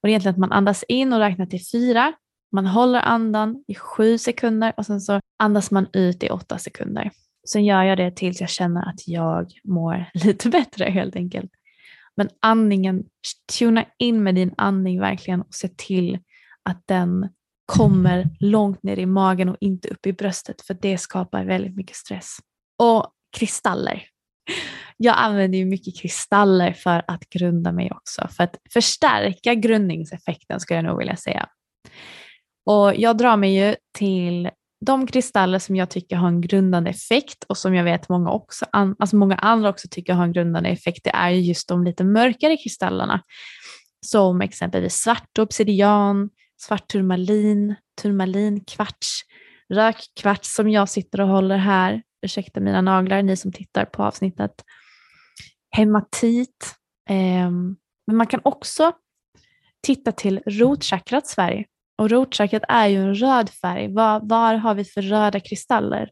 det 0.03 0.09
är 0.09 0.11
egentligen 0.11 0.35
att 0.35 0.39
man 0.39 0.53
andas 0.53 0.85
in 0.89 1.13
och 1.13 1.19
räknar 1.19 1.47
till 1.47 1.67
fyra. 1.73 2.13
Man 2.53 2.67
håller 2.67 3.01
andan 3.01 3.65
i 3.69 3.75
sju 3.75 4.19
sekunder 4.19 4.73
och 4.77 4.87
sen 4.87 5.01
så 5.01 5.21
andas 5.39 5.71
man 5.71 5.87
ut 5.93 6.23
i 6.23 6.31
åtta 6.31 6.59
sekunder. 6.59 7.11
Sen 7.49 7.65
gör 7.65 7.83
jag 7.83 7.99
det 7.99 8.11
tills 8.11 8.41
jag 8.41 8.51
känner 8.51 8.89
att 8.89 9.09
jag 9.09 9.53
mår 9.65 10.05
lite 10.25 10.49
bättre 10.49 10.85
helt 10.85 11.17
enkelt. 11.17 11.51
Men 12.19 12.29
andningen, 12.43 13.05
tuna 13.59 13.85
in 13.99 14.23
med 14.23 14.35
din 14.35 14.55
andning 14.57 15.01
verkligen 15.01 15.41
och 15.41 15.55
se 15.55 15.69
till 15.69 16.19
att 16.63 16.83
den 16.87 17.29
kommer 17.67 18.29
långt 18.41 18.83
ner 18.83 18.99
i 18.99 19.07
magen 19.07 19.49
och 19.49 19.57
inte 19.61 19.89
upp 19.89 20.07
i 20.07 20.13
bröstet 20.13 20.63
för 20.63 20.75
det 20.75 20.99
skapar 20.99 21.45
väldigt 21.45 21.77
mycket 21.77 21.97
stress. 21.97 22.37
Och 22.79 23.13
kristaller. 23.39 24.05
Jag 24.97 25.15
använder 25.19 25.59
ju 25.59 25.65
mycket 25.65 26.01
kristaller 26.01 26.73
för 26.73 27.05
att 27.09 27.29
grunda 27.29 27.73
mig 27.73 27.91
också, 27.91 28.29
för 28.29 28.45
att 28.45 28.57
förstärka 28.73 29.55
grundningseffekten 29.55 30.61
skulle 30.61 30.79
jag 30.79 30.85
nog 30.85 30.99
vilja 30.99 31.17
säga. 31.17 31.49
Och 32.67 32.95
jag 32.97 33.19
drar 33.19 33.37
mig 33.37 33.59
ju 33.59 33.77
till 33.99 34.51
de 34.81 35.07
kristaller 35.07 35.59
som 35.59 35.77
jag 35.77 35.91
tycker 35.91 36.17
har 36.17 36.29
en 36.29 36.41
grundande 36.41 36.91
effekt 36.91 37.45
och 37.45 37.59
som 37.59 37.75
jag 37.75 37.85
vet 37.85 38.09
många, 38.09 38.31
också, 38.31 38.67
alltså 38.73 39.17
många 39.17 39.35
andra 39.35 39.69
också 39.69 39.89
tycker 39.91 40.15
har 40.15 40.25
en 40.25 40.33
grundande 40.33 40.69
effekt, 40.69 41.05
det 41.05 41.11
är 41.11 41.31
just 41.31 41.69
de 41.69 41.85
lite 41.85 42.05
mörkare 42.05 42.57
kristallerna. 42.57 43.23
Som 44.07 44.41
exempelvis 44.41 44.95
svart 44.95 45.39
obsidian, 45.39 46.31
svart 46.61 46.89
turmalin, 46.89 47.75
turmalin, 48.03 48.65
kvarts, 48.65 49.21
rök 49.69 49.97
kvarts 50.21 50.55
som 50.55 50.71
jag 50.71 50.89
sitter 50.89 51.21
och 51.21 51.29
håller 51.29 51.57
här. 51.57 52.03
Ursäkta 52.23 52.61
mina 52.61 52.81
naglar, 52.81 53.23
ni 53.23 53.37
som 53.37 53.53
tittar 53.53 53.85
på 53.85 54.03
avsnittet. 54.03 54.65
Hematit. 55.71 56.75
Eh, 57.11 57.51
men 58.07 58.17
man 58.17 58.27
kan 58.27 58.41
också 58.45 58.93
titta 59.83 60.13
till 60.13 60.41
rotchakrats 60.47 61.31
Sverige. 61.31 61.65
Och 61.99 62.11
rotchakrat 62.11 62.63
är 62.69 62.87
ju 62.87 62.97
en 62.97 63.15
röd 63.15 63.51
färg. 63.51 63.95
Var, 63.95 64.21
var 64.23 64.55
har 64.55 64.75
vi 64.75 64.85
för 64.85 65.03
röda 65.03 65.41
kristaller? 65.41 66.09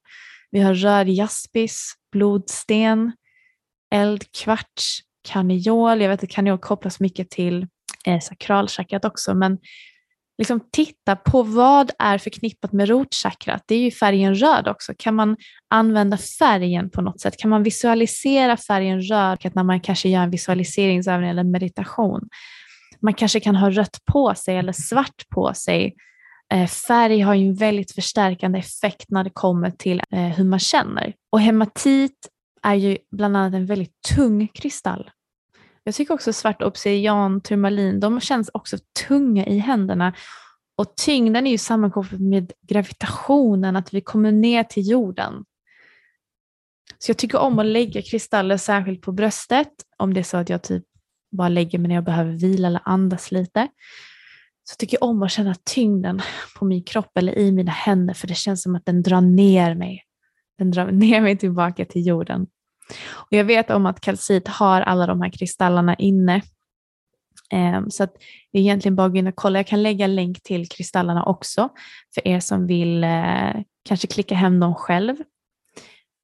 Vi 0.51 0.61
har 0.61 0.75
röd 0.75 1.09
jaspis, 1.09 1.95
blodsten, 2.13 3.13
eldkvarts, 3.95 5.01
karneol. 5.29 6.01
Jag 6.01 6.09
vet 6.09 6.23
att 6.23 6.31
karneol 6.31 6.59
kopplas 6.59 7.01
mycket 7.01 7.31
till 7.31 7.67
eh, 8.07 8.21
sakralchakrat 8.21 9.05
också, 9.05 9.35
men 9.35 9.59
liksom 10.39 10.61
titta 10.73 11.17
på 11.17 11.43
vad 11.43 11.91
är 11.99 12.19
förknippat 12.19 12.73
med 12.73 12.89
rotchakrat. 12.89 13.63
Det 13.67 13.75
är 13.75 13.79
ju 13.79 13.91
färgen 13.91 14.35
röd 14.35 14.69
också. 14.69 14.93
Kan 14.99 15.15
man 15.15 15.37
använda 15.71 16.17
färgen 16.17 16.91
på 16.91 17.03
något 17.03 17.21
sätt? 17.21 17.39
Kan 17.39 17.51
man 17.51 17.63
visualisera 17.63 18.57
färgen 18.57 19.03
röd 19.03 19.51
när 19.55 19.65
man 19.65 19.81
kanske 19.81 20.09
gör 20.09 20.23
en 20.23 20.31
visualiseringsövning 20.31 21.31
eller 21.31 21.45
meditation? 21.45 22.29
Man 23.01 23.15
kanske 23.15 23.41
kan 23.41 23.57
ha 23.57 23.71
rött 23.71 23.99
på 24.13 24.35
sig 24.35 24.57
eller 24.57 24.73
svart 24.73 25.29
på 25.29 25.55
sig. 25.55 25.97
Eh, 26.53 26.67
färg 26.67 27.21
har 27.21 27.35
ju 27.35 27.49
en 27.49 27.55
väldigt 27.55 27.93
förstärkande 27.93 28.59
effekt 28.59 29.11
när 29.11 29.25
det 29.25 29.31
kommer 29.31 29.71
till 29.71 30.03
eh, 30.11 30.21
hur 30.21 30.45
man 30.45 30.59
känner. 30.59 31.15
Och 31.31 31.41
hematit 31.41 32.29
är 32.63 32.75
ju 32.75 32.99
bland 33.11 33.37
annat 33.37 33.55
en 33.55 33.67
väldigt 33.67 34.03
tung 34.15 34.49
kristall. 34.49 35.11
Jag 35.85 35.95
tycker 35.95 36.15
också 36.15 36.33
svart 36.33 36.63
obsidian, 36.63 37.41
turmalin, 37.41 38.01
de 38.01 38.21
känns 38.21 38.51
också 38.55 38.79
tunga 39.09 39.47
i 39.47 39.59
händerna. 39.59 40.15
Och 40.77 40.97
tyngden 40.97 41.47
är 41.47 41.51
ju 41.51 41.59
sammankopplad 41.59 42.21
med 42.21 42.53
gravitationen, 42.63 43.77
att 43.77 43.95
vi 43.95 44.01
kommer 44.01 44.33
ner 44.33 44.65
till 44.65 44.91
jorden. 44.91 45.45
Så 46.99 47.11
jag 47.11 47.19
tycker 47.19 47.39
om 47.39 47.59
att 47.59 47.67
lägga 47.67 48.03
kristaller 48.03 48.57
särskilt 48.57 49.03
på 49.03 49.13
bröstet, 49.13 49.69
om 49.97 50.15
det 50.15 50.21
är 50.21 50.25
så 50.25 50.37
att 50.37 50.49
jag 50.49 50.63
typ 50.63 50.85
bara 51.37 51.49
lägger 51.49 51.79
mig 51.79 51.89
när 51.89 51.95
jag 51.95 52.05
behöver 52.05 52.33
vila 52.33 52.69
eller 52.69 52.81
andas 52.85 53.31
lite. 53.31 53.69
Så 54.65 54.77
tycker 54.77 54.99
jag 55.01 55.09
om 55.09 55.23
att 55.23 55.33
känna 55.33 55.55
tyngden 55.65 56.23
på 56.59 56.65
min 56.65 56.83
kropp 56.83 57.19
eller 57.19 57.39
i 57.39 57.53
mina 57.53 57.73
händer, 57.73 58.15
för 58.15 58.27
det 58.27 58.35
känns 58.35 58.63
som 58.63 58.77
att 58.77 58.87
den 58.87 59.03
drar 59.03 59.21
ner 59.21 59.75
mig. 59.75 60.03
Den 60.59 60.71
drar 60.71 60.91
ner 60.91 61.21
mig 61.21 61.37
tillbaka 61.37 61.85
till 61.85 62.07
jorden. 62.07 62.47
Och 63.09 63.33
jag 63.33 63.45
vet 63.45 63.71
om 63.71 63.87
att 63.87 64.01
kalcit 64.01 64.49
har 64.49 64.81
alla 64.81 65.07
de 65.07 65.21
här 65.21 65.31
kristallerna 65.31 65.95
inne. 65.95 66.43
Ehm, 67.51 67.91
så 67.91 68.03
att 68.03 68.15
det 68.53 68.59
är 68.59 68.63
egentligen 68.63 68.97
bara 68.97 69.07
att 69.07 69.13
gå 69.13 69.19
in 69.19 69.27
och 69.27 69.37
kolla. 69.37 69.59
Jag 69.59 69.67
kan 69.67 69.83
lägga 69.83 70.07
länk 70.07 70.43
till 70.43 70.69
kristallerna 70.69 71.25
också 71.25 71.69
för 72.15 72.29
er 72.29 72.41
som 72.41 72.67
vill 72.67 73.05
eh, 73.05 73.55
kanske 73.89 74.07
klicka 74.07 74.35
hem 74.35 74.61
dem 74.61 74.75
själv. 74.75 75.17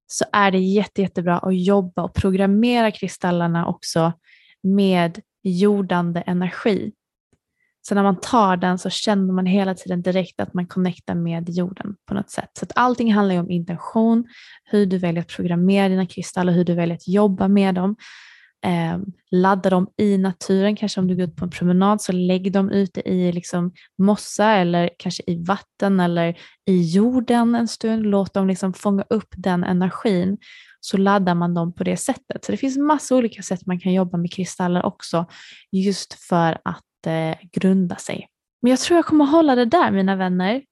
Så 0.07 0.25
är 0.33 0.51
det 0.51 0.59
jätte, 0.59 1.03
jättebra 1.03 1.39
att 1.39 1.63
jobba 1.63 2.03
och 2.03 2.15
programmera 2.15 2.91
kristallerna 2.91 3.67
också 3.67 4.13
med 4.63 5.21
jordande 5.43 6.21
energi. 6.21 6.93
Så 7.89 7.95
när 7.95 8.03
man 8.03 8.21
tar 8.21 8.57
den 8.57 8.79
så 8.79 8.91
känner 8.91 9.33
man 9.33 9.47
hela 9.47 9.75
tiden 9.75 10.03
direkt 10.03 10.41
att 10.41 10.55
man 10.55 10.67
connectar 10.67 11.15
med 11.15 11.51
jorden 11.51 11.97
på 12.09 12.15
något 12.15 12.31
sätt. 12.31 12.51
Så 12.59 12.65
att 12.65 12.73
allting 12.75 13.13
handlar 13.13 13.35
ju 13.35 13.41
om 13.41 13.51
intention, 13.51 14.25
hur 14.65 14.87
du 14.87 14.99
väljer 14.99 15.23
att 15.23 15.29
programmera 15.29 15.89
dina 15.89 16.07
kristaller, 16.07 16.53
hur 16.53 16.65
du 16.65 16.75
väljer 16.75 16.97
att 16.97 17.09
jobba 17.09 17.49
med 17.49 17.75
dem. 17.75 17.97
Eh, 18.65 18.99
ladda 19.31 19.71
dem 19.71 19.87
i 19.97 20.19
naturen, 20.19 20.77
kanske 20.77 21.01
om 21.01 21.09
du 21.09 21.17
går 21.17 21.25
ut 21.25 21.37
på 21.37 21.45
en 21.45 21.51
promenad 21.51 22.01
så 22.01 22.13
lägg 22.13 22.53
dem 22.53 22.71
ute 22.71 23.09
i 23.09 23.33
liksom 23.33 23.73
mossa 23.99 24.53
eller 24.53 24.91
kanske 24.99 25.23
i 25.27 25.45
vatten 25.45 26.01
eller 26.01 26.37
i 26.67 26.83
jorden 26.83 27.55
en 27.55 27.69
stund. 27.69 28.07
Låt 28.07 28.35
dem 28.35 28.49
liksom 28.49 28.73
fånga 28.73 29.05
upp 29.11 29.35
den 29.37 29.65
energin 29.65 30.39
så 30.85 30.97
laddar 30.97 31.35
man 31.35 31.55
dem 31.55 31.73
på 31.73 31.85
det 31.85 31.97
sättet. 31.97 32.45
Så 32.45 32.53
det 32.53 32.59
finns 32.59 32.79
massa 32.79 33.17
olika 33.17 33.43
sätt 33.43 33.67
man 33.67 33.81
kan 33.81 33.93
jobba 33.93 34.19
med 34.19 34.33
kristaller 34.33 34.87
också 34.87 35.27
just 35.73 36.15
för 36.15 36.59
att 36.65 37.07
eh, 37.07 37.39
grunda 37.53 37.97
sig. 37.97 38.29
Men 38.63 38.71
jag 38.71 38.81
tror 38.81 38.97
jag 38.97 39.07
kommer 39.07 39.25
hålla 39.25 39.55
det 39.55 39.65
där 39.65 39.91
mina 39.91 40.17
vänner. 40.17 40.63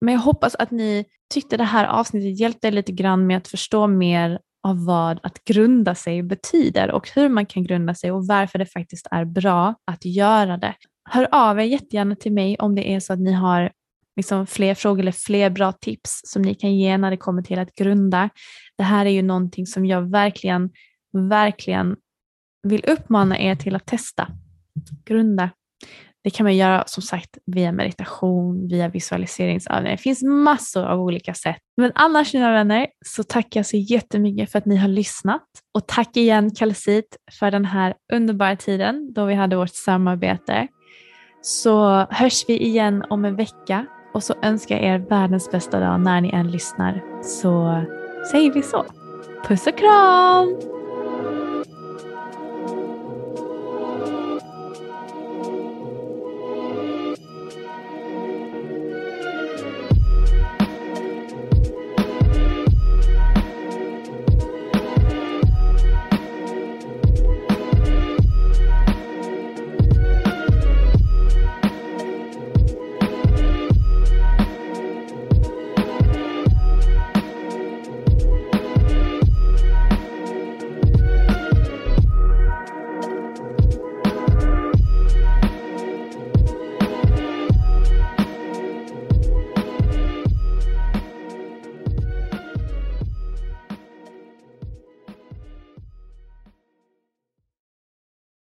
Men 0.00 0.14
jag 0.14 0.20
hoppas 0.20 0.54
att 0.54 0.70
ni 0.70 1.04
tyckte 1.34 1.56
det 1.56 1.64
här 1.64 1.86
avsnittet 1.86 2.40
hjälpte 2.40 2.68
er 2.68 2.72
lite 2.72 2.92
grann 2.92 3.26
med 3.26 3.36
att 3.36 3.48
förstå 3.48 3.86
mer 3.86 4.40
av 4.62 4.84
vad 4.84 5.20
att 5.22 5.44
grunda 5.44 5.94
sig 5.94 6.22
betyder 6.22 6.90
och 6.90 7.08
hur 7.14 7.28
man 7.28 7.46
kan 7.46 7.64
grunda 7.64 7.94
sig 7.94 8.12
och 8.12 8.26
varför 8.26 8.58
det 8.58 8.66
faktiskt 8.66 9.06
är 9.10 9.24
bra 9.24 9.74
att 9.84 10.04
göra 10.04 10.56
det. 10.56 10.74
Hör 11.10 11.28
av 11.32 11.60
er 11.60 11.64
jättegärna 11.64 12.16
till 12.16 12.32
mig 12.32 12.56
om 12.58 12.74
det 12.74 12.94
är 12.94 13.00
så 13.00 13.12
att 13.12 13.18
ni 13.18 13.32
har 13.32 13.72
liksom 14.18 14.46
fler 14.46 14.74
frågor 14.74 15.00
eller 15.00 15.12
fler 15.12 15.50
bra 15.50 15.72
tips 15.72 16.20
som 16.24 16.42
ni 16.42 16.54
kan 16.54 16.76
ge 16.76 16.98
när 16.98 17.10
det 17.10 17.16
kommer 17.16 17.42
till 17.42 17.58
att 17.58 17.74
grunda. 17.74 18.30
Det 18.78 18.84
här 18.84 19.06
är 19.06 19.10
ju 19.10 19.22
någonting 19.22 19.66
som 19.66 19.86
jag 19.86 20.10
verkligen, 20.10 20.70
verkligen 21.30 21.96
vill 22.62 22.84
uppmana 22.84 23.38
er 23.38 23.54
till 23.54 23.76
att 23.76 23.86
testa. 23.86 24.28
Grunda. 25.04 25.50
Det 26.24 26.30
kan 26.30 26.44
man 26.44 26.56
göra 26.56 26.84
som 26.86 27.02
sagt 27.02 27.38
via 27.46 27.72
meditation, 27.72 28.68
via 28.68 28.88
visualiseringsövningar. 28.88 29.96
Det 29.96 30.02
finns 30.02 30.22
massor 30.22 30.84
av 30.84 31.00
olika 31.00 31.34
sätt. 31.34 31.56
Men 31.76 31.92
annars 31.94 32.34
mina 32.34 32.52
vänner 32.52 32.86
så 33.06 33.22
tackar 33.22 33.60
jag 33.60 33.66
så 33.66 33.76
jättemycket 33.76 34.52
för 34.52 34.58
att 34.58 34.66
ni 34.66 34.76
har 34.76 34.88
lyssnat 34.88 35.46
och 35.74 35.86
tack 35.86 36.16
igen 36.16 36.50
Kalsit 36.50 37.16
för 37.38 37.50
den 37.50 37.64
här 37.64 37.94
underbara 38.12 38.56
tiden 38.56 39.12
då 39.12 39.24
vi 39.24 39.34
hade 39.34 39.56
vårt 39.56 39.74
samarbete. 39.74 40.68
Så 41.42 42.06
hörs 42.10 42.44
vi 42.48 42.62
igen 42.62 43.04
om 43.10 43.24
en 43.24 43.36
vecka 43.36 43.86
och 44.18 44.24
så 44.24 44.34
önskar 44.42 44.76
jag 44.76 44.84
er 44.84 44.98
världens 44.98 45.50
bästa 45.50 45.80
dag 45.80 46.00
när 46.00 46.20
ni 46.20 46.30
än 46.30 46.50
lyssnar. 46.50 47.02
Så 47.22 47.82
säger 48.30 48.52
vi 48.52 48.62
så. 48.62 48.84
Puss 49.48 49.66
och 49.66 49.78
kram! 49.78 50.77